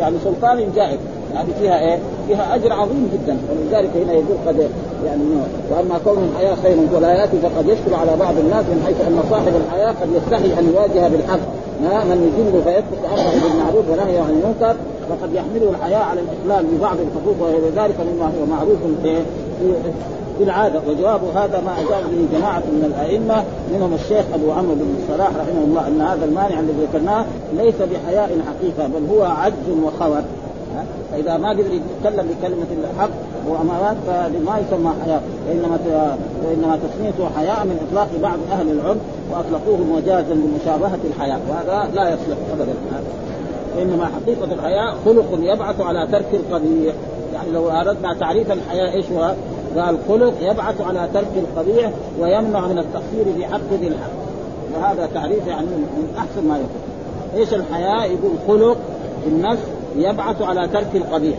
يعني 0.00 0.16
سلطان 0.24 0.72
جائر 0.76 0.98
هذه 1.34 1.52
فيها 1.60 1.80
إيه؟ 1.80 1.98
فيها 2.28 2.54
أجر 2.54 2.72
عظيم 2.72 3.10
جدا. 3.12 3.36
ولذلك 3.50 3.90
هنا 3.96 4.12
يقول 4.12 4.36
قد 4.46 4.70
يعني 5.06 5.22
وأما 5.70 5.98
كون 6.04 6.30
الحياة 6.32 6.54
خير 6.54 6.76
ولا 6.94 7.14
ياتي 7.14 7.36
فقد 7.38 7.68
يشكل 7.68 7.94
على 7.94 8.16
بعض 8.16 8.34
الناس 8.38 8.64
من 8.64 8.82
حيث 8.86 9.00
أن 9.00 9.22
صاحب 9.30 9.52
الحياة 9.66 9.88
قد 9.88 10.08
يستحي 10.16 10.58
أن 10.58 10.72
يواجه 10.74 11.08
بالحق. 11.08 11.40
من 11.80 12.32
يجل 12.36 12.62
فيترك 12.62 13.02
أمره 13.12 13.32
بالمعروف 13.42 13.90
ونهيه 13.90 14.20
عن 14.20 14.30
المنكر 14.30 14.76
فقد 15.08 15.34
يحمله 15.34 15.70
الحياء 15.70 16.02
على 16.02 16.20
الإخلال 16.20 16.66
ببعض 16.66 16.96
الحقوق 17.00 17.36
وغير 17.40 17.60
ذلك 17.76 17.96
مما 18.00 18.24
هو 18.26 18.46
معروف 18.50 18.78
في 20.38 20.44
العادة. 20.44 20.80
وجواب 20.88 21.20
هذا 21.34 21.60
ما 21.60 21.72
أجاب 21.80 22.02
به 22.10 22.38
جماعة 22.38 22.58
من 22.58 22.92
الأئمة 22.94 23.44
منهم 23.72 23.94
الشيخ 23.94 24.24
أبو 24.34 24.52
عمرو 24.52 24.74
بن 24.74 24.94
الصلاح 25.02 25.28
رحمه 25.28 25.64
الله 25.64 25.88
أن 25.88 26.00
هذا 26.00 26.24
المانع 26.24 26.60
الذي 26.60 26.86
ذكرناه 26.92 27.24
ليس 27.56 27.74
بحياء 27.74 28.30
حقيقة 28.48 28.88
بل 28.88 29.16
هو 29.16 29.22
عجز 29.22 29.66
وخور. 29.84 30.22
فإذا 31.12 31.36
ما 31.36 31.50
قدر 31.50 31.60
يتكلم 31.60 32.28
بكلمة 32.28 32.66
الحق 32.94 33.10
وأمارات 33.48 33.96
فما 34.06 34.58
يسمى 34.58 34.92
حياء 35.04 35.22
وإنما 35.48 35.78
وإنما 36.44 36.78
تسميته 36.88 37.28
حياء 37.36 37.64
من 37.64 37.86
إطلاق 37.88 38.08
بعض 38.22 38.38
أهل 38.52 38.70
العلم 38.70 39.00
واطلقوه 39.30 39.78
مجازا 39.96 40.34
لمشابهه 40.34 40.98
الحياء 41.04 41.40
وهذا 41.48 41.90
لا 41.94 42.08
يصلح 42.08 42.38
ابدا. 42.52 42.74
وانما 43.76 44.06
حقيقة 44.06 44.52
الحياء 44.52 44.94
خلق 45.04 45.38
يبعث 45.40 45.80
على 45.80 46.08
ترك 46.12 46.34
القبيح. 46.34 46.94
يعني 47.34 47.50
لو 47.50 47.70
أردنا 47.70 48.14
تعريف 48.14 48.52
الحياء 48.52 48.94
إيش 48.94 49.06
هو؟ 49.12 49.34
قال 49.76 49.98
خلق 50.08 50.34
يبعث 50.40 50.80
على 50.80 51.08
ترك 51.14 51.32
القبيح 51.36 51.90
ويمنع 52.20 52.66
من 52.66 52.78
التقصير 52.78 53.34
في 53.36 53.46
حق 53.46 53.72
ذي 53.80 53.88
الحق. 53.88 54.20
وهذا 54.74 55.08
تعريف 55.14 55.46
يعني 55.46 55.66
من 55.66 56.14
أحسن 56.18 56.48
ما 56.48 56.56
يكون. 56.56 56.90
إيش 57.36 57.54
الحياء؟ 57.54 58.10
يقول 58.10 58.32
خلق 58.48 58.76
النفس 59.26 59.62
يبعث 59.96 60.42
على 60.42 60.68
ترك 60.68 60.88
القبيح 60.94 61.38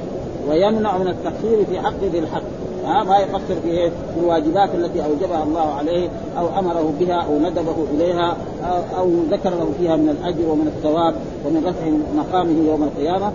ويمنع 0.50 0.98
من 0.98 1.08
التقصير 1.08 1.66
في 1.66 1.80
حق 1.80 2.04
ذي 2.12 2.20
الحق. 2.20 2.42
ها 2.86 3.04
ما 3.04 3.18
يقصر 3.18 3.62
في؟ 3.64 3.90
في 3.90 4.20
الواجبات 4.24 4.70
التي 4.76 5.06
أوجبها 5.06 5.44
الله 5.44 5.74
عليه 5.74 6.10
أو 6.38 6.60
أمره 6.60 6.94
بها 7.00 7.14
أو 7.14 7.40
ندبه 7.40 7.76
إليها 7.94 8.38
أو, 8.98 9.10
ذكر 9.32 9.50
له 9.50 9.72
فيها 9.80 9.96
من 9.96 10.10
الأجر 10.10 10.50
ومن 10.50 10.68
الثواب 10.68 11.14
ومن 11.46 11.66
رفع 11.66 11.86
مقامه 12.18 12.68
يوم 12.68 12.84
القيامة. 12.84 13.32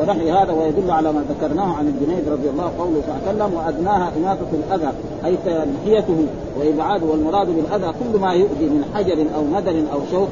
ونحي 0.00 0.30
هذا 0.30 0.52
ويدل 0.52 0.90
على 0.90 1.12
ما 1.12 1.24
ذكرناه 1.28 1.74
عن 1.74 1.86
الجنيد 1.86 2.28
رضي 2.28 2.50
الله 2.50 2.70
قوله 2.78 3.02
صلى 3.06 3.14
الله 3.16 3.28
عليه 3.28 3.44
وسلم 3.44 3.58
وأدناها 3.58 4.12
اماطه 4.16 4.46
الأذى 4.52 4.92
أي 5.24 5.36
تنحيته 5.46 6.26
وإبعاده 6.60 7.06
والمراد 7.06 7.46
بالأذى 7.46 7.92
كل 7.92 8.20
ما 8.20 8.32
يؤذي 8.32 8.64
من 8.64 8.84
حجر 8.94 9.26
أو 9.36 9.60
ندر 9.60 9.92
أو 9.92 9.98
شوك 10.10 10.30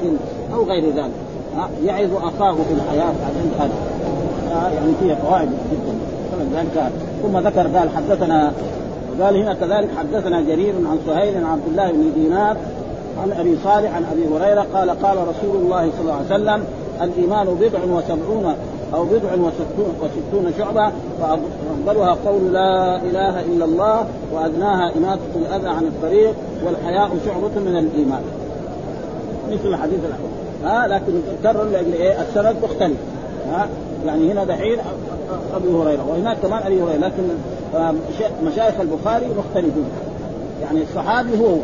أو 0.54 0.64
غير 0.64 0.84
ذلك. 0.86 1.12
يعظ 1.84 2.10
أخاه 2.16 2.54
في 2.54 2.74
الحياة 2.74 3.12
بعدين 3.22 3.52
هذا. 3.58 3.72
يعني 4.74 4.92
فيها 5.00 5.14
فوائد 5.14 5.48
جدا. 5.48 6.12
ذلك 6.54 6.92
ثم 7.22 7.38
ذكر 7.38 7.78
قال 7.78 7.90
حدثنا 7.90 8.52
قال 9.20 9.36
هنا 9.36 9.54
كذلك 9.54 9.88
حدثنا 9.98 10.40
جرير 10.40 10.74
عن 10.90 10.98
سهيل 11.06 11.36
عن 11.36 11.44
عبد 11.44 11.62
الله 11.68 11.92
بن 11.92 12.12
دينار 12.14 12.56
عن 13.22 13.32
أبي 13.32 13.56
صالح 13.64 13.96
عن 13.96 14.04
أبي 14.12 14.26
هريرة 14.28 14.66
قال 14.74 14.90
قال 14.90 15.16
رسول 15.16 15.56
الله 15.56 15.90
صلى 15.90 16.00
الله 16.00 16.14
عليه 16.14 16.26
وسلم 16.26 16.64
الإيمان 17.02 17.46
بضع 17.46 17.78
وسبعون 17.96 18.54
أو 18.94 19.04
بضع 19.04 19.32
وستون, 19.32 19.94
وستون 20.02 20.52
شعبة 20.58 20.92
فأفضلها 21.20 22.16
قول 22.26 22.52
لا 22.52 22.96
إله 22.96 23.40
إلا 23.40 23.64
الله 23.64 24.06
وأدناها 24.32 24.92
إماتة 24.96 25.20
الأذى 25.36 25.68
عن 25.68 25.84
الطريق 25.84 26.34
والحياء 26.66 27.10
شعبة 27.26 27.60
من 27.60 27.76
الإيمان. 27.76 28.22
مثل 29.52 29.68
الحديث 29.68 29.98
الأول. 29.98 30.41
ها 30.64 30.86
لكن 30.86 31.12
كرر 31.42 31.64
لأجل 31.64 31.92
إيه؟ 31.92 32.22
السند 32.22 32.56
مختلف. 32.62 32.96
ها 33.50 33.68
يعني 34.06 34.32
هنا 34.32 34.44
دحين 34.44 34.78
أبي 35.56 35.68
هريرة 35.68 36.06
وهناك 36.08 36.36
كمان 36.42 36.62
أبي 36.62 36.82
هريرة 36.82 36.98
لكن 36.98 37.22
مشايخ 38.46 38.74
البخاري 38.80 39.26
مختلفون. 39.38 39.90
يعني 40.62 40.82
الصحابي 40.82 41.38
هو 41.38 41.46
هو. 41.46 41.56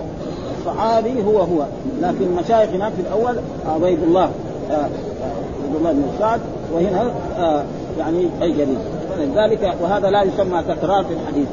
الصحابي 0.59 1.25
هو 1.25 1.39
هو. 1.39 1.65
لكن 2.03 2.27
مشايخ 2.45 2.71
هناك 2.71 2.93
في 2.93 3.01
الأول 3.01 3.37
عبيد 3.69 4.03
الله 4.03 4.31
عبد 4.71 5.77
الله 5.77 5.93
بن 5.93 6.03
سعد 6.19 6.41
وهنا 6.75 7.11
يعني 7.99 8.27
اي 8.43 8.53
جليل 8.53 8.79
ذلك 9.37 9.75
وهذا 9.83 10.11
لا 10.11 10.23
يسمى 10.23 10.63
تكرار 10.69 11.05
في 11.05 11.13
الحديث. 11.13 11.49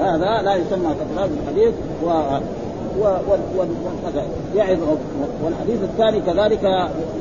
هذا 0.00 0.42
لا 0.42 0.54
يسمى 0.54 0.94
تكرار 0.94 1.28
في 1.28 1.34
الحديث 1.42 1.74
و 2.04 2.10
يعظ 4.56 4.78
والحديث 5.44 5.82
الثاني 5.82 6.20
كذلك 6.20 6.64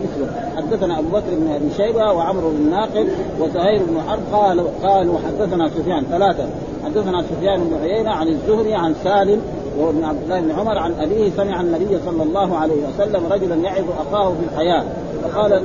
مثله. 0.03 0.27
حدثنا 0.57 0.99
أبو 0.99 1.07
بكر 1.07 1.29
بن 1.31 1.51
أبي 1.51 1.69
شيبة 1.77 2.13
وعمرو 2.13 2.49
بن 2.49 2.69
ناقد 2.69 3.07
وزهير 3.39 3.81
بن 3.83 4.01
حرب 4.07 4.19
قالوا 4.33 4.67
قالوا 4.83 5.17
حدثنا 5.27 5.69
سفيان 5.69 6.03
ثلاثة. 6.11 6.45
حدثنا 6.85 7.23
سفيان 7.23 7.63
بن 7.63 7.77
عيينة 7.83 8.11
عن 8.11 8.27
الزهري 8.27 8.73
عن 8.73 8.95
سالم 9.03 9.41
وهو 9.77 9.89
ابن 9.89 10.03
عبد 10.03 10.23
الله 10.23 10.39
بن 10.39 10.51
عمر 10.51 10.77
عن 10.77 10.93
أبيه 10.99 11.31
سمع 11.37 11.61
النبي 11.61 11.99
صلى 12.05 12.23
الله 12.23 12.57
عليه 12.57 12.87
وسلم 12.87 13.27
رجلا 13.31 13.55
يعظ 13.55 13.85
أخاه 14.07 14.33
بالحياة 14.41 14.83
فقال 15.23 15.61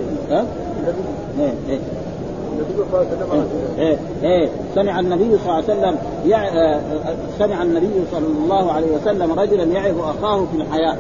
إيه 3.79 3.97
إيه. 4.23 4.49
سمع 4.75 5.01
النبي 5.01 5.39
صلى 5.39 5.41
الله 5.45 5.55
عليه 5.55 5.65
وسلم 5.65 5.97
يع... 6.27 6.45
سمع 7.39 7.63
النبي 7.63 7.95
صلى 8.13 8.27
الله 8.45 8.73
عليه 8.73 8.87
وسلم 8.97 9.33
رجلا 9.33 9.65
يعظ 9.65 10.01
أخاه 10.01 10.45
في 10.45 10.57
الحياة. 10.57 10.97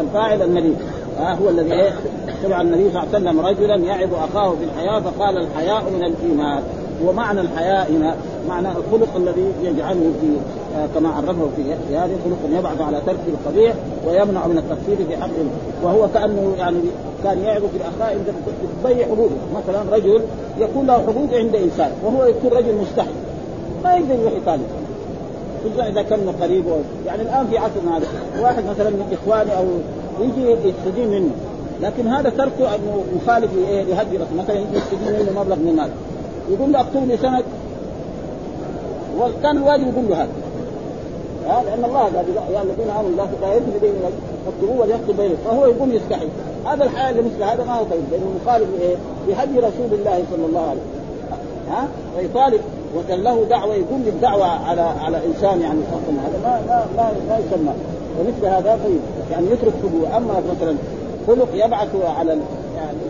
الفاعل 0.00 0.42
النبي. 0.42 0.74
آه 1.20 1.34
هو 1.34 1.48
الذي 1.48 1.72
إيه؟ 1.72 1.92
سمع 2.42 2.60
النبي 2.60 2.90
صلى 2.90 3.02
الله 3.02 3.14
عليه 3.14 3.18
وسلم 3.18 3.40
رجلا 3.40 3.76
يعظ 3.76 4.14
أخاه 4.14 4.50
في 4.50 4.64
الحياة 4.64 5.00
فقال 5.00 5.38
الحياء 5.38 5.82
من 5.90 6.04
الإيمان. 6.04 6.62
ومعنى 7.04 7.40
الحياء 7.40 7.92
هنا 7.92 8.14
معنى 8.48 8.68
الخلق 8.68 9.16
الذي 9.16 9.52
يجعله 9.62 10.12
في 10.20 10.26
آه 10.76 10.86
كما 10.94 11.08
عرفه 11.08 11.48
في 11.56 11.96
هذه 11.96 12.16
خلق 12.24 12.58
يبعث 12.58 12.80
على 12.80 13.00
ترك 13.06 13.20
القبيح 13.28 13.74
ويمنع 14.06 14.46
من 14.46 14.58
التقصير 14.58 15.06
في 15.08 15.16
حقه 15.16 15.46
وهو 15.82 16.08
كأنه 16.14 16.54
يعني 16.58 16.76
كان 17.24 17.38
يعظ 17.38 17.62
في 17.62 17.76
الاخلاق 17.76 18.10
انت 18.10 18.28
تضيع 18.82 19.06
حقوقه 19.06 19.30
مثلا 19.56 19.96
رجل 19.96 20.20
يكون 20.58 20.86
له 20.86 20.94
حقوق 20.94 21.34
عند 21.34 21.56
إنسان 21.56 21.90
وهو 22.04 22.24
يكون 22.24 22.50
رجل 22.50 22.74
مستحي. 22.74 23.08
ما 23.84 23.94
يقدر 23.94 24.14
يروح 24.14 24.32
يطالب 24.32 24.66
خصوصا 25.64 25.88
إذا 25.88 26.02
كان 26.02 26.34
قريب 26.42 26.64
يعني 27.06 27.22
الآن 27.22 27.46
في 27.46 27.58
عصرنا 27.58 27.96
هذا 27.96 28.06
واحد 28.40 28.64
مثلا 28.64 28.90
من 28.90 29.18
إخواني 29.22 29.56
أو 29.56 29.64
يجي 30.20 30.50
يستدين 30.50 31.08
منه 31.10 31.30
لكن 31.82 32.06
هذا 32.06 32.30
تركه 32.30 32.74
أنه 32.74 33.04
مخالف 33.16 33.50
لهدي 33.88 34.16
رسول 34.16 34.38
مثلا 34.38 34.56
يجي 34.56 34.76
يستدين 34.76 35.12
منه 35.12 35.40
مبلغ 35.40 35.56
من 35.56 35.68
المال 35.68 35.90
يقول 36.50 36.72
له 36.72 36.80
اكتب 36.80 37.16
سند. 37.22 37.44
وكان 39.18 39.56
الواجب 39.56 39.82
يقول 39.82 40.08
له 40.08 40.22
هذا. 40.22 40.28
ها 41.46 41.62
لأن 41.64 41.84
الله 41.84 42.00
قال 42.00 42.14
يا 42.54 42.62
الذين 42.62 42.90
آمنوا 42.90 43.16
لا 43.16 43.26
تداينوا 43.36 43.66
بدين 43.78 43.92
اكتبوه 44.48 44.80
وليكتب 44.80 45.16
بينكم. 45.16 45.36
فهو 45.44 45.66
يقوم 45.66 45.92
يستحي. 45.92 46.28
هذا 46.66 46.84
الحياة 46.84 47.10
اللي 47.10 47.22
مثل 47.22 47.42
هذا 47.42 47.64
ما 47.64 47.74
هو 47.74 47.84
طيب 47.84 48.02
لأنه 48.10 48.26
مخالف 48.42 48.68
إيه؟ 48.80 48.96
بهدي 49.28 49.58
رسول 49.58 49.92
الله 49.92 50.22
صلى 50.30 50.46
الله 50.46 50.60
عليه 50.60 50.80
وسلم. 50.80 51.06
ها؟ 51.70 51.88
فيطالب 52.18 52.60
وكان 52.96 53.22
له 53.22 53.44
دعوة 53.50 53.74
يقوم 53.74 54.02
بالدعوة 54.02 54.46
على 54.46 54.80
على 54.80 55.26
إنسان 55.26 55.60
يعني 55.60 55.80
هذا 55.92 56.38
ما 56.44 56.60
ما 56.68 56.86
ما, 56.96 57.12
ما 57.28 57.38
يسمى. 57.38 57.72
ومثل 58.20 58.46
هذا 58.46 58.78
طيب. 58.84 59.00
يعني 59.30 59.46
يترك 59.46 59.72
حقوقه 59.82 60.16
أما 60.16 60.42
مثلا 60.50 60.76
خلق 61.26 61.48
يبعث 61.54 61.88
على 62.18 62.38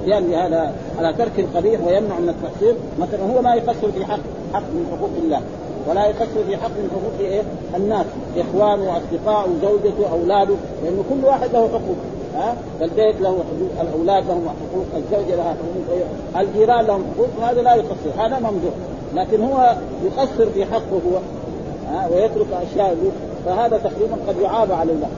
يعني 0.07 0.27
بهذا 0.27 0.73
على 0.99 1.15
ترك 1.19 1.39
القبيح 1.39 1.81
ويمنع 1.81 2.19
من 2.19 2.29
التقصير 2.29 2.75
مثلا 2.99 3.33
هو 3.33 3.43
ما 3.43 3.55
يقصر 3.55 3.93
في 3.93 4.05
حق 4.05 4.19
حق 4.55 4.61
من 4.61 4.87
حقوق 4.93 5.11
الله 5.23 5.41
ولا 5.89 6.07
يقصر 6.07 6.45
في 6.49 6.57
حق 6.57 6.71
من 6.71 6.91
حقوق 6.91 7.29
إيه؟ 7.31 7.43
الناس 7.77 8.07
إخوانه 8.37 8.85
واصدقائه 8.85 9.51
وزوجته 9.51 10.01
واولاده 10.01 10.55
لأنه 10.85 11.05
كل 11.11 11.25
واحد 11.25 11.53
له 11.53 11.69
حقوق 11.69 11.97
ها؟ 12.35 12.57
فالبيت 12.81 13.21
له 13.21 13.29
حقوق 13.31 13.81
الأولاد 13.81 14.29
لهم 14.29 14.49
حقوق 14.49 14.87
الزوجة 14.97 15.37
لها 15.37 15.55
حقوق 15.55 16.07
الجيران 16.41 16.87
لهم 16.87 17.05
حقوق 17.15 17.29
وهذا 17.41 17.63
لا 17.63 17.75
يقصر 17.75 18.11
هذا 18.19 18.39
ممدوح 18.39 18.75
لكن 19.15 19.45
هو 19.45 19.77
يقصر 20.05 20.51
في 20.55 20.65
حقه 20.65 21.01
هو 21.11 21.19
ها؟ 21.91 22.09
ويترك 22.09 22.47
أشياء 22.53 22.97
فهذا 23.47 23.79
تقريبا 23.79 24.17
قد 24.29 24.41
يعاب 24.41 24.73
على 24.73 24.93
الله. 24.93 25.09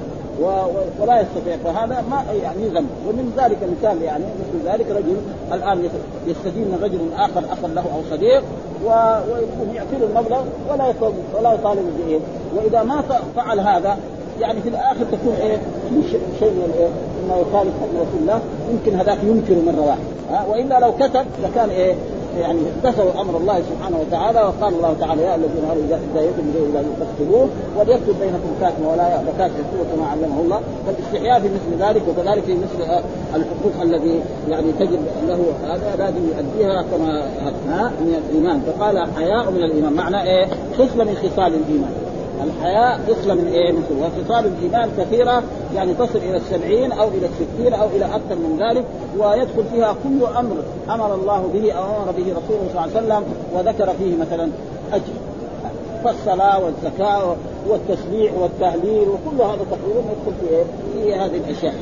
ولا 1.01 1.20
يستطيع. 1.20 1.57
فهذا 1.64 2.05
ما 2.11 2.24
يعني 2.42 2.68
ذنب. 2.68 2.88
ومن 3.09 3.33
ذلك 3.37 3.59
مثال 3.62 4.03
يعني 4.03 4.24
مثل 4.24 4.68
ذلك 4.68 4.87
رجل 4.90 5.16
الآن 5.53 5.88
يستدين 6.27 6.79
رجل 6.83 6.98
آخر 7.16 7.42
اخا 7.53 7.68
له 7.68 7.83
أو 7.83 8.01
صديق 8.11 8.42
ويكون 8.85 9.74
يعطي 9.74 9.96
له 9.96 10.07
المبلغ 10.07 10.42
ولا 10.70 10.94
ولا 11.38 11.53
يطالب 11.53 11.92
بايه 11.98 12.18
وإذا 12.57 12.83
ما 12.83 13.03
فعل 13.37 13.61
هذا 13.61 13.98
يعني 14.40 14.61
في 14.61 14.68
الآخر 14.68 15.05
تكون 15.12 15.35
إيه؟ 15.40 15.57
في 15.88 16.09
شيء 16.38 16.51
من 16.51 16.72
الايه 16.74 16.88
انه 17.24 17.37
يخالف 17.48 17.72
حكم 17.83 17.96
رسول 17.96 18.20
الله. 18.20 18.40
يمكن 18.70 18.98
هذاك 18.98 19.18
ينكر 19.22 19.55
مرة 19.72 19.87
واحدة. 19.87 20.51
وإلا 20.51 20.81
لو 20.81 20.92
كتب 20.92 21.27
لكان 21.42 21.70
إيه؟ 21.70 21.94
يعني 22.40 22.59
امتثلوا 22.77 23.20
أمر 23.20 23.37
الله 23.37 23.62
سبحانه 23.70 23.98
وتعالى 24.01 24.38
وقال 24.38 24.74
الله 24.74 24.96
تعالى 25.01 25.22
يا 25.22 25.35
الذين 25.35 25.64
آمنوا 25.64 25.85
إذا 25.88 26.01
هديتم 26.14 26.48
اليه 26.55 26.81
إلى 26.81 26.85
تكتبوه 27.01 27.48
وليكتب 27.79 28.14
بينكم 28.20 28.51
كاتب 28.61 28.87
ولا 28.87 29.09
يأبى 29.09 29.29
يكتب 29.29 29.96
كما 29.96 30.07
علمه 30.07 30.40
الله. 30.40 30.61
فالاستحياء 30.87 31.40
في 31.40 31.48
مثل 31.48 31.85
ذلك 31.85 32.03
وكذلك 32.09 32.42
في 32.42 32.55
مثل 32.55 33.03
الحقوق 33.35 33.83
الذي 33.83 34.20
يعني 34.48 34.72
تجب 34.72 34.98
له 35.29 35.40
هذا 35.64 35.96
لازم 35.98 36.29
يؤديها 36.29 36.83
كما 36.83 37.22
من 38.01 38.22
الإيمان. 38.29 38.61
فقال 38.61 39.09
حياء 39.16 39.51
من 39.51 39.62
الإيمان. 39.62 39.92
معنى 39.92 40.22
إيه؟ 40.22 40.46
خصلة 40.79 41.05
من 41.05 41.14
خصال 41.14 41.55
الإيمان. 41.55 42.08
الحياء 42.44 43.01
خصله 43.09 43.35
من 43.35 43.48
إيه؟ 43.48 43.72
من 43.72 43.83
وخصال 44.01 44.46
الايمان 44.46 44.90
كثيرة 44.98 45.42
يعني 45.74 45.94
تصل 45.94 46.18
إلى 46.18 46.37
السبعين 46.37 46.92
أو 46.92 47.09
إلى 47.09 47.27
الستين 47.27 47.74
أو 47.74 47.87
إلى 47.87 48.05
أكثر 48.05 48.35
من 48.35 48.59
ذلك 48.61 48.85
ويدخل 49.18 49.64
فيها 49.72 49.94
كل 50.05 50.37
أمر 50.37 50.57
أمر 50.90 51.14
الله 51.14 51.51
به 51.55 51.72
أو 51.72 51.85
أمر 51.85 52.12
به 52.12 52.24
رسوله 52.24 52.68
صلى 52.72 52.85
الله 52.85 52.96
عليه 52.96 53.07
وسلم 53.07 53.24
وذكر 53.55 53.94
فيه 53.98 54.16
مثلا 54.16 54.48
أجر 54.92 55.12
فالصلاة 56.05 56.64
والزكاة 56.64 57.37
والتسبيح 57.68 58.33
والتهليل 58.40 59.09
وكل 59.09 59.42
هذا 59.42 59.64
تقريبا 59.70 60.01
يدخل 60.01 60.33
في 60.40 60.55
إيه؟ 60.57 60.64
في 60.92 61.14
هذه 61.14 61.37
الأشياء 61.37 61.74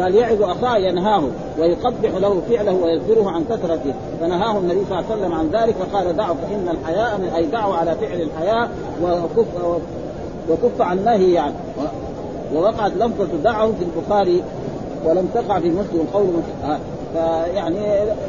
قال 0.00 0.14
يعظ 0.14 0.42
أخاه 0.42 0.76
ينهاه 0.76 1.22
ويقبح 1.58 2.10
له 2.14 2.42
فعله 2.50 2.72
ويزجره 2.72 3.30
عن 3.30 3.44
كثرته. 3.44 3.94
فنهاه 4.20 4.58
النبي 4.58 4.80
صلى 4.88 4.98
الله 4.98 5.10
عليه 5.10 5.22
وسلم 5.22 5.32
عن 5.32 5.50
ذلك 5.52 5.74
فقال 5.74 6.16
دعوا 6.16 6.34
فان 6.34 6.68
الحياء 6.68 7.18
من 7.18 7.28
أي 7.36 7.46
دعوا 7.46 7.74
على 7.74 7.94
فعل 7.94 8.20
الحياء 8.20 8.70
وكف 9.02 9.46
وكف 10.50 10.80
عن 10.80 11.04
نهي 11.04 11.32
يعني. 11.32 11.54
ووقعت 12.54 12.92
لفظة 12.92 13.28
دعه 13.44 13.66
في 13.66 13.84
البخاري 13.84 14.42
ولم 15.04 15.28
تقع 15.34 15.60
في 15.60 15.70
مسلم 15.70 16.06
قول 16.14 16.26
مسلم 16.26 16.78
فيعني 17.12 17.78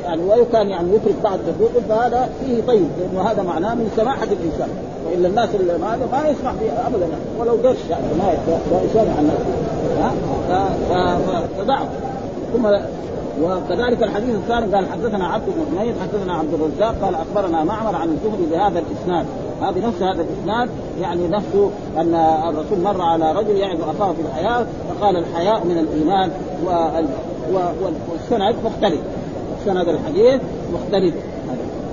يعني 0.03 0.21
وكان 0.41 0.69
يعني 0.69 0.95
يترك 0.95 1.15
بعض 1.23 1.39
حقوقه 1.39 1.87
فهذا 1.89 2.29
فيه 2.39 2.61
طيب 2.67 2.87
لأنه 2.99 3.29
هذا 3.31 3.43
معناه 3.43 3.75
من 3.75 3.91
سماحة 3.95 4.23
الإنسان. 4.23 4.69
والا 5.05 5.27
الناس 5.27 5.49
اللي 5.55 5.77
ما 5.77 5.97
ما 6.11 6.29
يسمح 6.29 6.53
به 6.53 6.87
ابدا 6.87 7.07
ولو 7.39 7.51
قرش 7.51 7.77
يعني 7.89 8.05
ما 8.71 8.81
يسامح 8.83 9.19
الناس 9.19 9.39
ها؟ 9.99 11.17
فدعه 11.57 11.87
ثم 12.53 12.65
وكذلك 13.43 14.03
الحديث 14.03 14.35
الثاني 14.35 14.75
قال 14.75 14.87
حدثنا 14.91 15.27
عبد 15.27 15.45
بن 15.45 15.79
حميد 15.79 15.95
حدثنا 16.01 16.33
عبد 16.33 16.53
الرزاق 16.53 16.95
قال 17.01 17.15
أخبرنا 17.15 17.63
معمر 17.63 17.95
عن 17.95 18.07
الزهري 18.09 18.45
بهذا 18.51 18.79
الإسناد. 18.79 19.25
هذه 19.61 19.87
نفس 19.87 20.01
هذا 20.01 20.21
الإسناد 20.21 20.69
يعني 21.01 21.27
نفسه 21.27 21.71
أن 21.97 22.15
الرسول 22.49 22.79
مر 22.79 23.01
على 23.01 23.31
رجل 23.31 23.55
يعظ 23.55 23.81
أخاه 23.81 24.13
في 24.13 24.21
الحياة 24.21 24.65
فقال 24.89 25.17
الحياء 25.17 25.65
من 25.65 25.77
الإيمان 25.77 26.31
والسند 27.53 28.55
مختلف. 28.65 29.01
سند 29.65 29.88
الحديث 29.88 30.41
مختلف. 30.73 31.13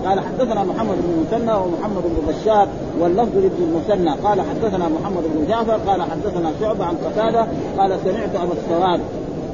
قال 0.05 0.21
حدثنا 0.21 0.65
محمد 0.65 0.97
بن 0.97 1.15
المثنى 1.17 1.53
ومحمد 1.53 2.03
بن 2.03 2.33
بشار 2.33 2.69
واللفظ 3.01 3.37
لابن 3.37 3.63
المثنى 3.63 4.11
قال 4.11 4.41
حدثنا 4.41 4.89
محمد 4.89 5.23
بن 5.35 5.47
جعفر 5.49 5.73
قال 5.73 6.03
حدثنا 6.03 6.53
شعبة 6.61 6.85
عن 6.85 6.95
قتادة 6.95 7.47
قال 7.79 7.99
سمعت 8.05 8.35
ابا 8.37 8.53
السواد 8.53 9.01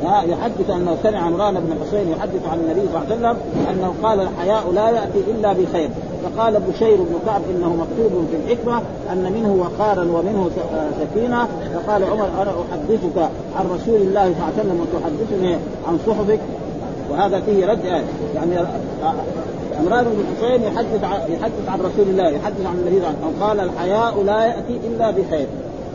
يحدث 0.04 0.70
انه 0.70 0.96
سمع 1.02 1.18
عمران 1.18 1.54
بن 1.54 1.76
حسين 1.82 2.08
يحدث 2.08 2.48
عن 2.50 2.58
النبي 2.58 2.80
صلى 2.92 3.02
الله 3.02 3.06
عليه 3.06 3.16
وسلم 3.16 3.36
أنه 3.70 3.94
قال 4.02 4.20
الحياء 4.20 4.72
لا 4.72 4.90
يأتي 4.90 5.18
إلا 5.30 5.52
بخير. 5.52 5.90
فقال 6.24 6.60
بشير 6.68 6.96
بن 6.96 7.18
كعب 7.26 7.40
إنه 7.56 7.68
مكتوب 7.68 8.26
في 8.30 8.36
الحكمة 8.36 8.82
أن 9.12 9.32
منه 9.32 9.52
وقارا 9.52 10.02
ومنه 10.02 10.50
سكينة. 11.00 11.48
فقال 11.74 12.04
عمر 12.04 12.28
أنا 12.42 12.50
أحدثك 12.50 13.30
عن 13.56 13.66
رسول 13.74 14.00
الله 14.00 14.24
صلى 14.24 14.32
الله 14.32 14.52
عليه 14.58 14.60
وسلم 14.60 14.80
وتحدثني 14.80 15.54
عن 15.88 15.98
صحبك. 16.06 16.40
وهذا 17.10 17.40
فيه 17.40 17.66
رد 17.66 17.84
يعني 18.34 18.56
عمران 19.80 20.04
بن 20.04 20.24
حسين 20.36 20.62
يحدث 20.62 21.02
يحدث 21.28 21.68
عن 21.68 21.78
رسول 21.78 22.08
الله 22.08 22.28
يحدث 22.28 22.66
عن 22.66 22.74
النبي 22.74 23.00
صلى 23.00 23.08
الله 23.08 23.16
عليه 23.18 23.28
وسلم. 23.28 23.42
قال 23.42 23.60
الحياء 23.60 24.22
لا 24.22 24.44
يأتي 24.44 24.80
إلا 24.88 25.10
بخير. 25.10 25.46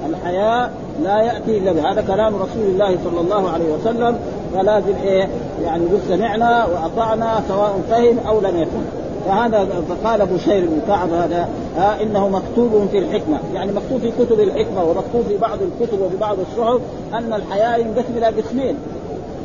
الحياء 0.10 0.72
لا 1.04 1.22
يأتي 1.22 1.58
إلا 1.58 1.72
بهذا 1.72 2.02
كلام 2.02 2.36
رسول 2.36 2.64
الله 2.64 2.98
صلى 3.06 3.22
الله 3.22 3.50
عليه 3.50 3.74
وسلم 3.74 4.20
فلازم 4.54 4.96
إيه؟ 5.04 5.28
يعني 5.64 5.84
يقول 5.84 6.00
سمعنا 6.08 6.66
وأطعنا 6.66 7.42
سواء 7.48 7.82
فهم 7.90 8.18
أو 8.28 8.40
لم 8.40 8.58
يفهم. 8.58 8.86
فهذا 9.26 9.68
فقال 9.90 10.26
بشير 10.26 10.66
بن 10.66 10.80
كعب 10.88 11.14
هذا 11.14 11.50
ها 11.78 12.02
إنه 12.02 12.30
مكتوب 12.30 12.88
في 12.92 12.98
الحكمة. 12.98 13.40
يعني 13.54 13.72
مكتوب 13.72 14.00
في 14.00 14.12
كتب 14.12 14.40
الحكمة 14.40 14.84
ومكتوب 14.84 15.24
في 15.28 15.38
بعض 15.38 15.58
الكتب 15.62 16.02
وفي 16.02 16.18
بعض 16.18 16.38
الصحف 16.40 16.80
أن 17.14 17.34
الحياء 17.34 17.80
ينقسم 17.80 18.18
إلى 18.18 18.26
قسمين. 18.26 18.76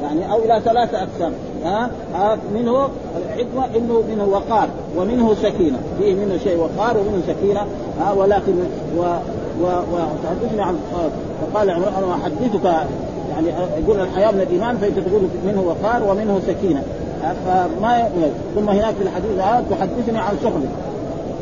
يعني 0.02 0.32
أو 0.32 0.38
إلى 0.38 0.60
ثلاثة 0.64 0.98
أقسام. 0.98 1.32
ها؟ 1.64 1.90
ها؟ 2.14 2.38
منه 2.54 2.88
الحكمة 3.16 3.64
انه 3.76 4.02
منه 4.10 4.24
وقار 4.24 4.68
ومنه 4.96 5.34
سكينة. 5.34 5.78
فيه 5.98 6.14
منه 6.14 6.38
شيء 6.44 6.58
وقار 6.58 6.96
ومنه 6.96 7.22
سكينة. 7.26 7.60
ها؟ 8.00 8.12
ولكن 8.12 8.52
و 8.98 9.02
وتحدثني 9.62 10.62
عن 10.62 10.78
فقال 11.40 11.70
أنا 11.70 12.14
أحدثك 12.14 12.64
يعني 13.30 13.48
يقول 13.84 14.00
الحياة 14.00 14.30
من 14.30 14.40
الإيمان 14.40 14.76
فإنت 14.76 14.98
تقول 14.98 15.22
منه 15.46 15.60
وقار 15.60 16.10
ومنه 16.10 16.40
سكينة. 16.46 16.82
فما 17.46 18.08
ثم 18.54 18.68
هناك 18.68 18.94
في 18.94 19.02
الحديث 19.02 19.38
هذا 19.38 19.64
تحدثني 19.70 20.18
عن 20.18 20.36
سخن 20.42 20.64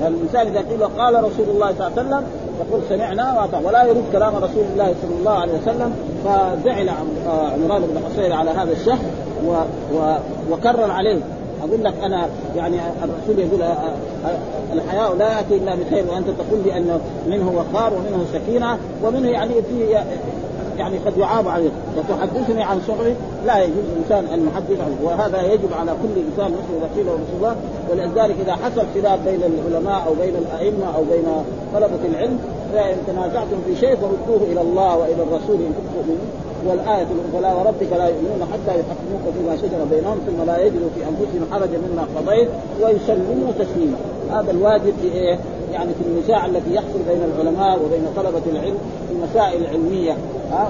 الانسان 0.07 0.47
إذا 0.47 0.71
قيل 0.71 0.85
قال 0.85 1.15
رسول 1.15 1.47
الله 1.49 1.75
صلى 1.79 1.87
الله 1.87 1.93
عليه 1.97 2.09
وسلم 2.09 2.25
يقول 2.61 2.81
سمعنا 2.89 3.49
ولا 3.65 3.85
يرد 3.85 4.03
كلام 4.13 4.37
رسول 4.37 4.65
الله 4.73 4.95
صلى 5.03 5.19
الله 5.19 5.33
عليه 5.33 5.53
وسلم 5.53 5.95
فزعل 6.25 6.89
عمران 7.29 7.83
بن 7.83 8.01
حصير 8.07 8.33
على 8.33 8.51
هذا 8.51 8.73
الشخص 8.73 9.05
و 9.47 9.53
و 9.95 10.15
وكرر 10.51 10.91
عليه. 10.91 11.21
أقول 11.63 11.85
لك 11.85 11.95
أنا 12.03 12.29
يعني 12.57 12.77
الرسول 13.03 13.39
يقول 13.39 13.63
الحياء 14.73 15.15
لا 15.17 15.37
يأتي 15.39 15.57
إلا 15.57 15.75
بخير 15.75 16.05
وأنت 16.11 16.27
تقول 16.29 16.61
لي 16.65 16.77
أنه 16.77 17.01
منه 17.27 17.53
وقار 17.57 17.93
ومنه 17.95 18.25
سكينة 18.33 18.79
ومنه 19.05 19.29
يعني 19.29 19.55
في 19.55 19.99
يعني 20.79 20.99
قد 20.99 21.19
يعاب 21.19 21.49
عليه 21.49 21.71
وتحدثني 21.97 22.63
عن 22.63 22.81
صغري 22.87 23.15
لا 23.47 23.63
يجوز 23.63 23.85
الإنسان 23.93 24.33
أن 24.33 24.47
يحدث 24.47 24.81
عنه. 24.81 24.97
وهذا 25.03 25.53
يجب 25.53 25.69
على 25.81 25.93
كل 26.03 26.21
إنسان 26.31 26.53
مسلم 26.53 26.79
اذا 26.79 26.89
قيل 26.97 27.07
رسول 27.07 27.37
الله. 27.37 27.57
ولذلك 27.91 28.37
إذا 28.45 28.53
حصل 28.53 28.83
خلاف 28.95 29.21
بين 29.25 29.41
العلماء 29.43 30.05
أو 30.07 30.15
بين 30.15 30.35
الأئمة 30.37 30.97
أو 30.97 31.05
بين 31.05 31.25
طلبة 31.75 31.99
العلم 32.13 32.39
فان 32.73 32.97
تنازعتم 33.07 33.59
في 33.67 33.77
شيء 33.77 33.97
فردوه 33.97 34.43
إلى 34.53 34.61
الله 34.61 34.97
وإلى 34.97 35.23
الرسول 35.23 35.57
إن 35.57 35.73
كنتم 35.77 35.97
مؤمنين. 35.97 36.19
والآية 36.67 37.07
فلا 37.33 37.55
وربك 37.55 37.93
لا 37.93 38.09
يؤمنون 38.09 38.49
حتى 38.53 38.79
يحكموك 38.81 39.35
فيما 39.39 39.57
شجر 39.57 39.85
بينهم 39.91 40.19
ثم 40.27 40.47
لا 40.47 40.65
يجدوا 40.65 40.89
في 40.95 41.01
أنفسهم 41.01 41.47
حرجا 41.53 41.79
مما 41.79 42.07
قضيت 42.17 42.49
ويسلموا 42.83 43.53
تسليما. 43.59 43.97
هذا 44.31 44.51
الواجب 44.51 44.95
في 45.03 45.13
إيه؟ 45.13 45.39
يعني 45.73 45.91
في 45.95 46.09
النزاع 46.09 46.47
الذي 46.47 46.75
يحصل 46.75 46.99
بين 47.09 47.21
العلماء 47.23 47.79
وبين 47.85 48.07
طلبة 48.17 48.43
العلم 48.53 48.79
في 49.09 49.15
المسائل 49.15 49.63
العلمية. 49.65 50.17
ها 50.53 50.69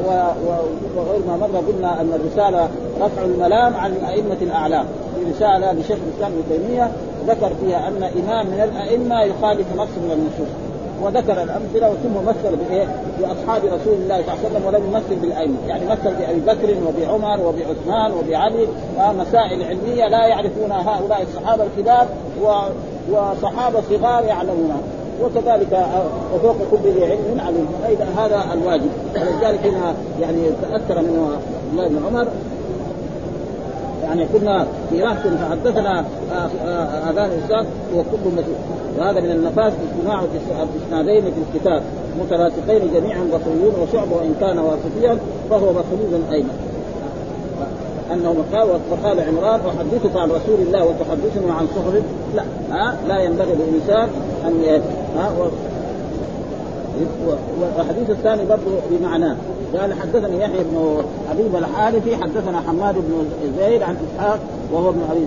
وغير 0.97 1.21
ما 1.29 1.37
مر 1.37 1.63
قلنا 1.73 2.01
أن 2.01 2.13
الرسالة 2.13 2.69
رفع 3.01 3.23
الملام 3.25 3.75
عن 3.75 3.93
الأئمة 3.93 4.37
الأعلام. 4.43 4.85
في 5.15 5.31
رسالة 5.31 5.73
لشيخ 5.73 5.99
الإسلام 6.09 6.33
ابن 6.33 6.43
تيمية 6.51 6.91
ذكر 7.27 7.51
فيها 7.61 7.89
أن 7.89 8.03
إمام 8.03 8.47
من 8.47 8.61
الأئمة 8.73 9.23
يخالف 9.23 9.67
نص 9.77 9.89
من 10.05 10.11
النصوص. 10.13 10.68
وذكر 11.03 11.43
الأمثلة 11.43 11.95
ثم 12.03 12.29
مثل 12.29 12.57
بإيه؟ 12.57 12.87
بأصحاب 13.19 13.65
رسول 13.65 13.95
الله 13.95 14.23
صلى 14.23 14.35
الله 14.35 14.39
عليه 14.45 14.49
وسلم 14.49 14.67
ولم 14.67 14.87
يمثل 14.87 15.21
بالأئمة، 15.23 15.57
يعني 15.69 15.85
مثل 15.87 16.15
بأبي 16.15 16.41
بكر 16.41 16.77
وبعمر 16.89 17.47
وبعثمان 17.47 18.13
وبعلي 18.13 18.69
مسائل 18.99 19.63
علمية 19.63 20.09
لا 20.09 20.27
يعرفونها 20.27 20.99
هؤلاء 20.99 21.23
الصحابة 21.23 21.65
الكبار 21.65 22.07
وصحابة 23.11 23.81
صغار 23.91 24.25
يعلمونها 24.25 24.81
وكذلك 25.23 25.87
وفوق 26.35 26.57
كل 26.71 26.91
ذي 26.91 27.05
علم 27.05 27.41
عليم. 27.47 27.69
هذا 28.19 28.45
الواجب. 28.53 28.91
ولذلك 29.15 29.67
هنا 29.67 29.95
يعني 30.21 30.43
تأثر 30.63 31.03
منه 31.03 31.39
الله 31.73 31.89
بن 31.89 32.07
عمر. 32.07 32.29
يعني 34.03 34.27
كنا 34.33 34.67
في 34.91 35.03
رهط 35.03 35.17
فحدثنا 35.17 36.05
اذان 37.11 37.31
الاسلام 37.31 37.67
وكل 37.95 38.35
مسجد 38.37 38.57
وهذا 38.99 39.21
من 39.21 39.31
النفاس 39.31 39.73
اجتماع 39.73 40.23
الاسنادين 40.75 41.23
في 41.23 41.41
الكتاب. 41.55 41.83
متراسخين 42.21 42.93
جميعا 42.95 43.25
بصريون 43.25 43.75
وشعب 43.83 44.13
وإن 44.13 44.35
كان 44.41 44.59
واسطيا 44.59 45.19
فهو 45.51 45.71
بصري 45.73 46.23
أيضا. 46.33 46.49
أنه 48.13 48.45
قال 48.53 48.69
وقال 48.91 49.21
عمران 49.21 49.61
أحدثك 49.61 50.17
عن 50.17 50.29
رسول 50.29 50.61
الله 50.61 50.85
وتحدثني 50.85 51.51
عن 51.51 51.67
صهر 51.75 52.03
لا 52.35 52.45
ها 52.71 52.97
لا 53.09 53.19
ينبغي 53.19 53.53
للإنسان 53.53 54.09
أن 54.47 54.83
ها 55.17 55.33
والحديث 57.61 58.11
الثاني 58.11 58.45
برضه 58.45 58.71
بمعناه. 58.91 59.37
قال 59.77 59.95
حدثني 59.95 60.41
يحيى 60.41 60.65
بن 60.65 61.03
حبيب 61.31 61.57
الحارثي 61.57 62.17
حدثنا 62.17 62.61
حماد 62.61 62.95
بن 62.95 63.27
زيد 63.59 63.83
عن 63.83 63.97
إسحاق 63.97 64.39
وهو 64.73 64.89
ابن 64.89 65.01
أبي 65.11 65.27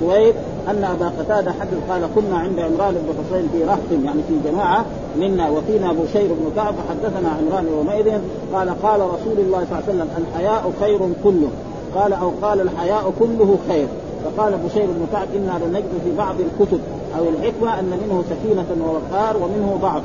سويد 0.00 0.34
أن 0.68 0.84
أبا 0.84 1.12
قتادة 1.18 1.52
حدث 1.52 1.78
قال 1.90 2.02
كنا 2.14 2.38
عند 2.38 2.58
عمران 2.58 2.94
بن 2.94 3.14
حسين 3.24 3.48
في 3.52 3.64
رهط 3.64 4.04
يعني 4.04 4.22
في 4.28 4.50
جماعة 4.50 4.84
منا 5.18 5.50
وفينا 5.50 5.92
بشير 5.92 6.26
بن 6.26 6.50
كعب 6.56 6.74
فحدثنا 6.74 7.28
عمران 7.28 7.66
يومئذ 7.66 8.20
قال 8.54 8.82
قال 8.82 9.00
رسول 9.00 9.38
الله 9.38 9.58
صلى 9.58 9.78
الله 9.78 9.82
عليه 9.88 9.94
وسلم 9.94 10.08
الحياء 10.18 10.72
خير 10.80 10.98
كله. 11.24 11.48
قال 11.94 12.12
أو 12.12 12.30
قال 12.42 12.60
الحياء 12.60 13.12
كله 13.18 13.58
خير. 13.68 13.86
فقال 14.24 14.52
بشير 14.66 14.86
بن 14.86 15.06
كعب 15.12 15.28
إنا 15.36 15.64
لنجد 15.64 15.92
في 16.04 16.16
بعض 16.18 16.34
الكتب 16.40 16.80
أو 17.18 17.24
الحكمة 17.28 17.80
أن 17.80 17.84
منه 17.84 18.24
سكينة 18.30 18.66
ووقار 18.86 19.36
ومنه 19.36 19.78
ضعف. 19.82 20.02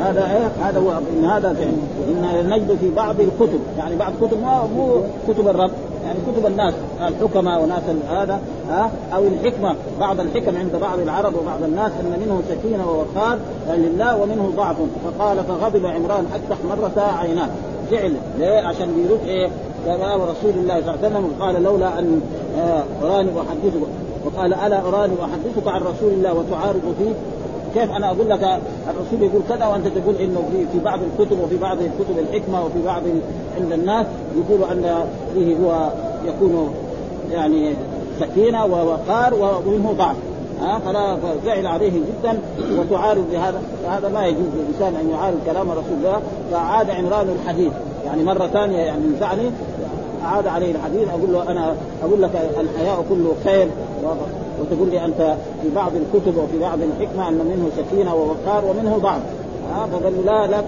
هذا 0.00 0.32
إيه؟ 0.32 0.66
هذا 0.68 0.80
هو 0.80 0.90
إن 0.90 1.24
هذا 1.24 1.50
إن 2.08 2.50
نجد 2.50 2.76
في 2.80 2.90
بعض 2.90 3.20
الكتب. 3.20 3.60
يعني 3.78 3.96
بعض 3.96 4.12
الكتب 4.20 4.38
مو 4.76 5.02
كتب 5.28 5.48
الرب. 5.48 5.70
يعني 6.04 6.18
كتب 6.32 6.46
الناس 6.46 6.74
الحكماء 7.00 7.62
وناس 7.62 7.82
هذا 8.10 8.40
ها؟ 8.70 8.90
أو 9.14 9.22
الحكمة. 9.22 9.74
بعض 10.00 10.20
الحكم 10.20 10.56
عند 10.56 10.76
بعض 10.80 10.98
العرب 10.98 11.34
وبعض 11.34 11.62
الناس 11.62 11.92
إن 12.00 12.20
منه 12.20 12.42
سكينة 12.48 12.90
ووقار 12.90 13.38
لله 13.68 14.22
ومنه 14.22 14.52
ضعف. 14.56 14.76
فقال 15.04 15.38
فغضب 15.44 15.86
عمران 15.86 16.26
حتى 16.34 16.54
احمرتا 16.54 17.00
عيناه 17.00 17.48
زعل 17.90 18.12
ليه؟ 18.38 18.60
عشان 18.60 18.88
بيرد 18.96 19.20
إيه؟ 19.26 19.48
كما 19.86 20.14
رسول 20.14 20.50
الله 20.56 20.80
صلى 20.80 20.94
الله 20.94 20.98
عليه 21.04 21.08
وسلم 21.08 21.30
قال 21.40 21.62
لولا 21.62 21.98
أن 21.98 22.20
أراني 23.02 23.30
أحدثك. 23.30 23.86
وقال 24.24 24.54
ألا 24.54 24.80
أراني 24.88 25.14
أحدثك 25.24 25.68
عن 25.68 25.80
رسول 25.80 26.12
الله 26.12 26.34
وتعارض 26.34 26.94
فيه؟ 26.98 27.12
كيف 27.74 27.90
أنا 27.90 28.06
أقول 28.10 28.30
لك 28.30 28.60
الرسول 28.90 29.22
يقول 29.22 29.42
كذا 29.48 29.66
وأنت 29.66 29.86
تقول 29.86 30.16
إنه 30.16 30.42
في 30.72 30.78
بعض 30.78 30.98
الكتب 31.02 31.40
وفي 31.40 31.56
بعض 31.56 31.76
الكتب 31.78 32.18
الحكمة 32.18 32.64
وفي 32.64 32.82
بعض 32.86 33.02
عند 33.60 33.72
الناس 33.72 34.06
يقولوا 34.36 34.72
أن 34.72 35.04
فيه 35.34 35.56
هو 35.56 35.90
يكون 36.26 36.74
يعني 37.32 37.74
سكينة 38.20 38.64
ووقار 38.64 39.34
ومنه 39.34 39.94
ضعف. 39.98 40.16
ها؟ 40.60 40.78
فلا 40.78 41.16
فزعل 41.16 41.66
عليه 41.66 41.90
جدا 41.90 42.38
وتعارض 42.78 43.24
بهذا 43.32 43.62
فهذا 43.84 44.08
ما 44.08 44.26
يجوز 44.26 44.46
للإنسان 44.56 45.00
أن 45.00 45.10
يعارض 45.10 45.38
كلام 45.46 45.70
رسول 45.70 45.98
الله. 45.98 46.20
فعاد 46.52 46.90
عمران 46.90 47.28
الحديث. 47.42 47.72
يعني 48.06 48.24
مرة 48.24 48.46
ثانية 48.46 48.78
يعني 48.78 49.02
نزعني 49.16 49.50
عاد 50.24 50.46
عليه 50.46 50.72
الحديث. 50.72 51.08
أقول 51.08 51.32
له 51.32 51.50
أنا 51.50 51.74
أقول 52.04 52.22
لك 52.22 52.30
الحياء 52.60 53.04
كله 53.08 53.34
خير. 53.44 53.68
وتقول 54.60 54.90
لي 54.90 55.04
أنت 55.04 55.36
في 55.62 55.68
بعض 55.74 55.92
الكتب 55.94 56.36
وفي 56.36 56.58
بعض 56.58 56.78
الحكمة 56.82 57.28
أن 57.28 57.34
منه 57.34 57.70
سكينة 57.76 58.14
ووقار 58.14 58.64
ومنه 58.64 58.98
ضعف. 58.98 59.20
ها 59.72 59.86
فقال 59.86 60.26
لا 60.26 60.46
لا 60.46 60.62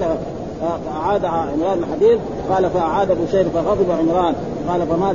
أعاد 0.96 1.24
عمران 1.24 1.78
الحديث. 1.78 2.18
قال 2.50 2.70
فأعاد 2.70 3.08
بشير 3.22 3.44
فغضب 3.54 3.90
عمران. 3.90 4.34
قال 4.68 4.86
فما 4.86 5.14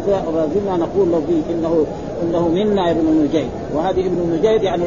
زلنا 0.55 0.77
نقول 0.77 1.11
له 1.11 1.21
فيه 1.27 1.53
إنه 1.53 1.85
إنه 2.23 2.47
منا 2.47 2.91
ابن 2.91 2.99
النجيد 2.99 3.49
وهذه 3.75 4.07
ابن 4.07 4.17
النجيد 4.17 4.63
يعني 4.63 4.83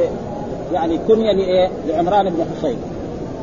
يعني 0.72 0.98
كنية 1.08 1.32
لإيه؟ 1.32 1.70
لعمران 1.88 2.30
بن 2.30 2.44
حسين. 2.56 2.76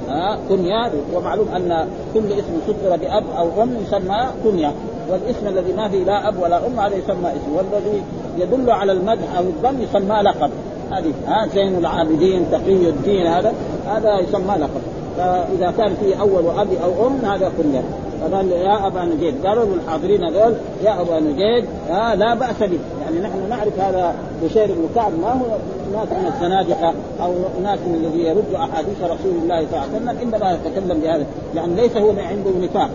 ها 0.09 0.37
كنية 0.49 0.91
ومعلوم 1.15 1.47
أن 1.55 1.87
كل 2.13 2.31
اسم 2.31 2.53
سطر 2.67 2.97
بأب 2.97 3.23
أو 3.37 3.63
أم 3.63 3.69
يسمى 3.87 4.27
كنية. 4.43 4.71
والاسم 5.11 5.47
الذي 5.47 5.73
ما 5.73 5.89
فيه 5.89 6.03
لا 6.03 6.29
أب 6.29 6.35
ولا 6.41 6.67
أم 6.67 6.79
هذا 6.79 6.95
يسمى 6.95 7.29
اسم. 7.29 7.55
والذي 7.57 8.01
يدل 8.39 8.71
على 8.71 8.91
المدح 8.91 9.37
أو 9.37 9.43
الذم 9.43 9.81
يسمى 9.81 10.21
لقب. 10.21 10.49
هذه 10.91 11.13
ها 11.27 11.47
زين 11.55 11.77
العابدين 11.77 12.45
تقي 12.51 12.89
الدين 12.89 13.27
هذا 13.27 13.53
هذا 13.87 14.19
يسمى 14.19 14.55
لقب. 14.59 14.81
فإذا 15.17 15.73
كان 15.77 15.95
فيه 15.95 16.21
أول 16.21 16.45
واب 16.45 16.67
أو 16.83 17.07
أم 17.07 17.25
هذا 17.25 17.51
كله. 17.57 17.83
فقال 18.21 18.51
يا 18.51 18.87
أبا 18.87 19.05
نجيد 19.05 19.45
قالوا 19.45 19.65
للحاضرين 19.65 20.23
هذول 20.23 20.53
يا 20.83 21.01
أبا 21.01 21.19
نجيد 21.19 21.65
آه 21.89 22.15
لا 22.15 22.33
بأس 22.33 22.59
به. 22.59 22.79
يعني 23.03 23.19
نحن 23.19 23.49
نعرف 23.49 23.79
هذا 23.79 24.15
بشير 24.43 24.65
بن 24.65 24.89
كعب 24.95 25.11
ما 25.21 25.31
هو 25.31 25.45
ناس 25.93 26.07
من 26.11 26.31
الزنادقة 26.35 26.93
أو 27.21 27.33
ناس 27.63 27.79
من 27.79 27.95
الذي 27.95 28.23
يرد 28.23 28.53
أحاديث 28.55 29.01
رسول 29.03 29.33
الله 29.43 29.65
صلى 29.71 29.79
الله 29.79 29.79
عليه 29.79 29.95
وسلم 29.95 30.09
إنما 30.09 30.57
يتكلم 30.65 30.99
بهذا. 30.99 31.25
يعني 31.55 31.75
ليس 31.75 31.97
هو 31.97 32.09
عنده 32.09 32.51
نفاق. 32.61 32.89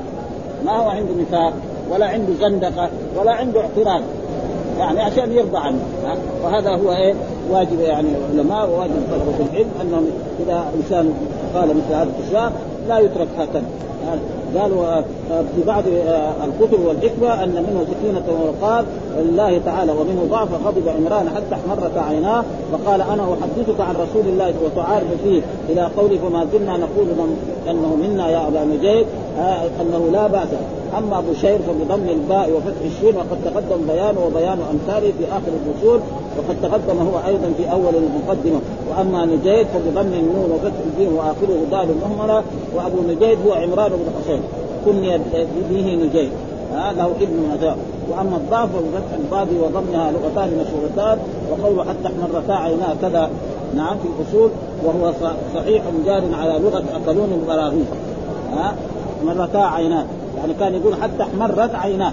ما 0.64 0.72
هو 0.72 0.88
عنده 0.88 1.12
نفاق 1.20 1.52
ولا 1.90 2.07
عنده 2.07 2.33
زندقة 2.40 2.88
ولا 3.16 3.33
عنده 3.33 3.61
اعتراض. 3.61 4.02
يعني 4.78 5.00
عشان 5.00 5.32
يرضى 5.32 5.58
عنه 5.58 5.78
وهذا 6.44 6.70
هو 6.70 6.92
إيه؟ 6.92 7.14
واجب 7.50 7.80
يعني 7.80 8.08
العلماء 8.32 8.70
وواجب 8.70 8.92
طلبة 9.11 9.50
العلم 9.50 9.70
أنهم 9.80 10.06
إذا 10.46 10.64
إنسان 10.76 11.14
قال 11.54 11.68
مثل 11.68 11.94
هذه 11.94 12.08
الاشياء 12.18 12.52
لا 12.88 12.98
يترك 12.98 13.28
هكذا 13.38 13.62
قالوا 14.58 15.00
في 15.28 15.62
بعض 15.66 15.85
آه، 16.06 16.32
الكتب 16.44 16.87
والحكمة 16.87 17.44
أن 17.44 17.48
منه 17.48 17.87
سكينة 17.90 18.22
ووقار 18.28 18.85
لله 19.18 19.61
تعالى 19.64 19.92
ومنه 19.92 20.26
ضعف 20.30 20.48
غضب 20.66 20.88
عمران 20.88 21.28
حتى 21.28 21.54
احمرت 21.54 21.98
عيناه 22.08 22.44
وقال 22.72 23.00
أنا 23.00 23.22
أحدثك 23.22 23.80
عن 23.80 23.94
رسول 23.94 24.32
الله 24.32 24.54
وتعارض 24.64 25.07
فيه 25.24 25.40
إلى 25.68 25.90
قوله 25.96 26.18
فما 26.18 26.46
زلنا 26.52 26.76
نقول 26.76 27.06
أنه 27.70 27.96
منا 28.02 28.30
يا 28.30 28.48
أبا 28.48 28.64
نجيب 28.64 29.06
آه، 29.38 29.62
أنه 29.80 30.11
لا 30.12 30.26
بأس. 30.26 30.48
أما 30.98 31.22
بشير 31.31 31.59
فبضم 31.59 32.09
الباء 32.09 32.50
وفتح 32.50 32.81
الشين 32.85 33.16
وقد 33.16 33.38
تقدم 33.44 33.87
بيانه 33.88 34.20
وبيان 34.26 34.59
أمثاله 34.72 35.12
في 35.18 35.24
آخر 35.24 35.52
الفصول 35.61 36.00
وقد 36.38 36.57
تقدم 36.62 36.98
هو 36.98 37.26
أيضا 37.26 37.52
في 37.57 37.72
أول 37.72 37.94
المقدمة. 37.94 38.61
وأما 38.90 39.26
نجيد 39.26 39.66
فبضم 39.66 40.12
النون 40.12 40.50
وفتح 40.55 40.81
الجيم 40.87 41.16
وآخره 41.16 41.59
دال 41.70 41.88
مهملة 42.02 42.42
وأبو 42.76 42.98
نجيد 43.09 43.38
هو 43.46 43.52
عمران 43.52 43.90
بن 43.90 44.07
حصين. 44.22 44.40
كني 44.85 45.18
به 45.70 45.94
نجيد. 46.05 46.31
هذا 46.74 46.92
له 46.96 47.07
ابن 47.20 47.57
نجاة 47.57 47.76
وأما 48.11 48.37
الضعف 48.37 48.68
فبفتح 48.68 49.12
الباب 49.18 49.48
وضمها 49.62 50.12
لغتان 50.12 50.50
مشهورتان 50.61 51.18
وقول 51.50 51.88
حتى 51.88 52.07
احمرتا 52.07 52.52
عيناه 52.52 52.94
كذا. 53.02 53.31
نعم 53.76 53.96
في 53.98 54.09
الاصول 54.09 54.50
وهو 54.85 55.12
صحيح 55.55 55.83
جار 56.07 56.22
على 56.33 56.59
لغة 56.59 56.85
اكلون 56.96 57.33
البراغيث. 57.42 57.87
ها 58.52 58.74
مرتا 59.24 59.59
عيناه 59.59 60.07
يعني 60.42 60.55
كان 60.55 60.74
يقول 60.74 60.94
حتى 61.02 61.22
احمرت 61.22 61.74
عيناه. 61.74 62.12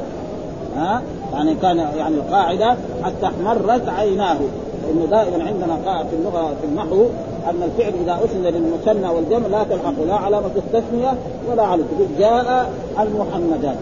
ها؟ 0.77 1.01
يعني 1.33 1.55
كان 1.55 1.77
يعني 1.77 2.15
القاعدة 2.15 2.75
حتى 3.03 3.25
احمرت 3.25 3.89
عيناه. 3.89 4.37
لأنه 4.83 5.05
دائما 5.05 5.43
عندنا 5.43 5.77
قاعدة 5.85 6.09
في 6.09 6.15
اللغة 6.15 6.53
في 6.61 6.67
النحو 6.67 7.05
أن 7.49 7.63
الفعل 7.63 7.93
إذا 8.03 8.19
أسند 8.25 8.45
للمثنى 8.45 9.09
والجمع 9.09 9.47
لا 9.47 9.63
تلحق 9.63 9.93
لا 10.07 10.15
علامة 10.15 10.51
التسمية 10.55 11.13
ولا 11.51 11.63
علامة. 11.63 11.83
تقول 11.95 12.07
جاء 12.19 12.69
المحمدان. 12.99 13.75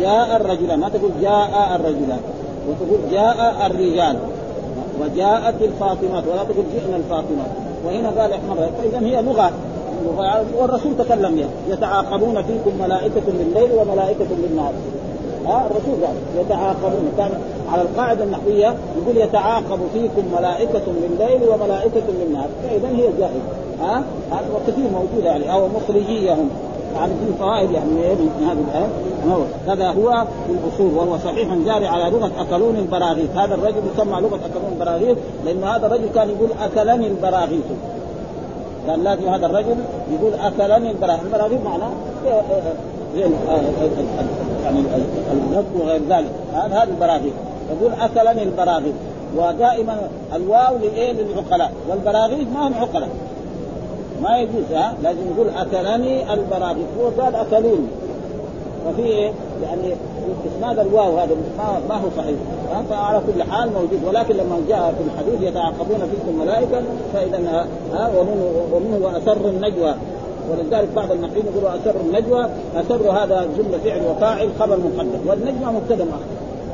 جاء 0.00 0.36
الرجلان. 0.36 0.80
ما 0.80 0.88
تقول 0.88 1.10
جاء 1.22 1.76
الرجلان. 1.76 2.20
وتقول 2.68 3.10
جاء 3.10 3.66
الرجال. 3.66 4.16
وجاءت 5.00 5.62
الفاطمات. 5.62 6.24
ولا 6.32 6.44
تقول 6.44 6.64
جئنا 6.74 6.96
الفاطمات. 6.96 7.50
وهنا 7.86 8.08
قال 8.20 8.32
احمر 8.32 8.68
فاذا 8.82 9.06
هي 9.06 9.22
لغة. 9.22 9.52
والرسول 10.58 10.92
تكلم 10.98 11.34
بها 11.34 11.48
يتعاقبون 11.74 12.42
فيكم 12.42 12.78
ملائكة 12.80 13.22
بالليل 13.26 13.72
وملائكة 13.72 14.26
بالنهار 14.42 14.72
ها؟ 15.46 15.66
الرسول 15.66 16.04
قال 16.06 16.16
يتعاقبون. 16.40 17.12
كان 17.18 17.30
على 17.72 17.82
القاعدة 17.82 18.24
النحوية 18.24 18.74
يقول 19.02 19.16
يتعاقب 19.16 19.78
فيكم 19.92 20.22
ملائكة 20.38 20.82
بالليل 21.02 21.48
وملائكة 21.48 22.02
بالنهار 22.20 22.48
فإذا 22.62 22.88
هي 22.88 23.08
جائزة 23.18 23.42
ها؟ 23.80 24.02
وكثير 24.54 24.84
موجودة 24.92 25.30
يعني. 25.30 25.52
أو 25.52 25.68
مخرجيهم. 25.68 26.48
يعني 26.94 27.12
في 27.12 27.38
فوائد 27.38 27.70
يعني 27.70 27.90
من 27.90 28.30
هذه 28.48 28.58
الآية. 28.70 28.88
هذا 29.68 29.88
هو 29.88 30.24
الأصول. 30.50 30.94
وهو 30.94 31.18
صحيح 31.18 31.54
جاري 31.66 31.86
على 31.86 32.10
لغة 32.10 32.30
أكلون 32.40 32.76
البراغيث. 32.76 33.36
هذا 33.36 33.54
الرجل 33.54 33.82
يسمى 33.94 34.20
لغة 34.20 34.40
أكلون 34.46 34.72
البراغيث 34.72 35.18
لأن 35.44 35.64
هذا 35.64 35.86
الرجل 35.86 36.08
كان 36.14 36.28
يقول 36.28 36.48
أكلني 36.60 37.06
البراغيث. 37.06 37.64
كان 38.88 39.04
لازم 39.04 39.28
هذا 39.28 39.46
الرجل 39.46 39.76
يقول 40.12 40.34
أكلني 40.34 40.90
البراغيث، 40.90 41.24
البراغيث 41.24 41.60
معناه 41.64 41.90
يعني 44.64 44.80
الغد 45.32 45.66
وغير 45.80 46.00
ذلك. 46.08 46.30
هذا 46.54 46.82
البراغيث 46.82 47.32
يقول 47.70 47.92
أكلني 48.00 48.42
البراغيث 48.42 48.94
ودائما 49.36 50.08
الواو 50.34 50.76
لإيه؟ 50.78 51.12
للعقلاء. 51.12 51.72
والبراغيث 51.88 52.48
ما 52.54 52.68
هم 52.68 52.74
عقلاء. 52.74 53.08
ما 54.22 54.38
يجوز 54.38 54.72
ها؟ 54.72 54.94
لازم 55.02 55.20
يقول 55.34 55.48
أكلني 55.48 56.34
البراغيث 56.34 56.86
هو 57.00 57.22
قال 57.22 57.34
أكلوني. 57.34 57.88
ففي 58.84 59.02
إيه؟ 59.02 59.32
يعني 59.62 59.94
اسناد 60.56 60.78
الواو 60.78 61.18
هذا؟ 61.18 61.34
ما, 61.58 61.80
ما 61.88 61.94
هو 61.94 62.08
صحيح. 62.16 62.36
فعلى 62.90 63.20
كل 63.26 63.42
حال 63.42 63.70
موجود. 63.72 64.00
ولكن 64.06 64.34
لما 64.34 64.56
جاء 64.68 64.94
في 64.98 65.04
الحديث 65.04 65.48
يتعاقبون 65.48 65.98
فيكم 65.98 66.38
ملائكة 66.40 66.82
فإذا 67.14 67.66
ها 67.92 68.10
ومنه 68.18 68.50
ومنه 68.72 69.06
واسر 69.06 69.48
النجوى. 69.48 69.94
ولذلك 70.50 70.88
بعض 70.96 71.12
النقيم 71.12 71.42
يقولوا 71.52 71.70
أسر 71.70 71.94
النجوى. 72.00 72.46
أسر 72.76 73.10
هذا 73.10 73.48
جملة 73.58 73.78
فعل 73.84 74.00
وفاعل 74.10 74.48
خبر 74.60 74.76
مقدم. 74.76 75.20
والنجوى 75.28 75.72
مبتدأ 75.72 76.06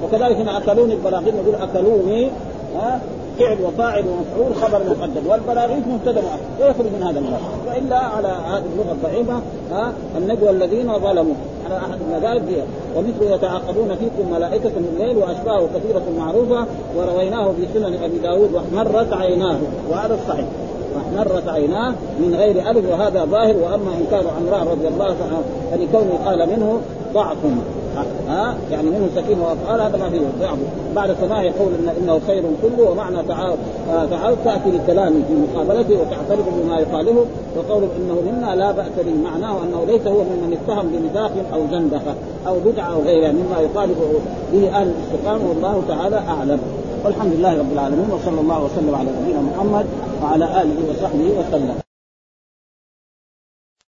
وكذلك 0.04 0.36
هنا 0.36 0.58
أكلوني 0.58 0.94
البراغيث 0.94 1.34
نقول 1.34 1.54
أكلوني. 1.54 2.30
ها؟ 2.76 3.00
فعل 3.38 3.56
وفاعل 3.64 4.04
ومفعول 4.08 4.54
خبر 4.54 4.80
مقدم 4.90 5.26
والبراغيث 5.30 5.86
مبتدأ 5.86 6.22
مؤخر 6.22 6.70
يخرج 6.70 6.86
من 6.86 7.02
هذا 7.02 7.18
المرض 7.18 7.40
وإلا 7.68 7.98
على 7.98 8.28
هذه 8.28 8.64
اللغة 8.72 8.92
الضعيفة 8.92 9.40
ها 9.70 9.92
النجوى 10.18 10.50
الذين 10.50 10.98
ظلموا. 10.98 11.34
على 11.66 11.76
أحد 11.76 11.98
المذاهب 12.08 12.64
ومثل 12.96 13.34
يتعاقبون 13.34 13.96
فيكم 13.96 14.32
ملائكة 14.32 14.68
من 14.68 14.96
الليل 14.96 15.16
وأشباهه 15.16 15.68
كثيرة 15.74 16.02
معروفة 16.18 16.66
ورويناه 16.96 17.52
في 17.52 17.66
سنن 17.74 17.94
أبي 18.02 18.18
داود 18.18 18.54
واحمرت 18.54 19.12
عيناه 19.12 19.58
وهذا 19.90 20.14
الصحيح 20.14 20.46
واحمرت 20.94 21.48
عيناه 21.48 21.94
من 22.18 22.34
غير 22.34 22.70
ألف 22.70 22.90
وهذا 22.90 23.24
ظاهر 23.24 23.56
وأما 23.56 23.94
إنكار 24.00 24.24
عمران 24.36 24.68
رضي 24.68 24.88
الله 24.88 25.04
عنه 25.04 25.42
فلكونه 25.70 26.18
قال 26.24 26.48
منه 26.48 26.80
ضعف 27.14 27.36
ها؟ 28.28 28.54
يعني 28.70 28.90
منه 28.90 29.08
سكين 29.16 29.40
وأفعال 29.40 29.80
هذا 29.80 29.96
ما 29.96 30.10
فيه. 30.10 30.20
ضعف 30.40 30.58
بعد 30.96 31.16
سماع 31.20 31.42
يقول 31.42 31.68
إن 31.78 31.88
إنه 32.02 32.20
خير 32.26 32.42
كله 32.62 32.90
ومعنى 32.90 33.16
تعاود 33.28 33.58
تعاود 34.10 34.38
تأتي 34.44 34.70
للكلام 34.70 35.12
في 35.28 35.34
مقابلته 35.34 35.94
وتعترف 36.00 36.44
بما 36.62 36.78
يخالفه 36.78 37.24
وقول 37.56 37.82
إنه 37.82 38.16
منا 38.26 38.54
لا 38.56 38.72
بأس 38.72 38.86
به. 39.06 39.30
معناه 39.30 39.56
أنه 39.62 39.84
ليس 39.86 40.06
هو 40.06 40.18
ممن 40.18 40.58
اتهم 40.62 40.88
بنفاق 40.88 41.32
أو 41.54 41.60
زندقة 41.70 42.14
أو 42.46 42.54
بدعة 42.64 42.94
أو 42.94 43.02
غيرها 43.02 43.32
مما 43.32 43.60
يخالف 43.60 43.98
به 44.52 44.68
أهل 44.68 44.88
الاستقامه 44.88 45.48
والله 45.48 45.82
تعالى 45.88 46.16
أعلم. 46.16 46.58
والحمد 47.04 47.32
لله 47.32 47.58
رب 47.58 47.72
العالمين 47.72 48.10
وصلى 48.10 48.40
الله 48.40 48.64
وسلم 48.64 48.94
على 48.94 49.08
نبينا 49.22 49.40
محمد 49.40 49.86
وعلى 50.22 50.44
آله 50.44 50.76
وصحبه 50.90 51.30
وسلم. 51.38 51.83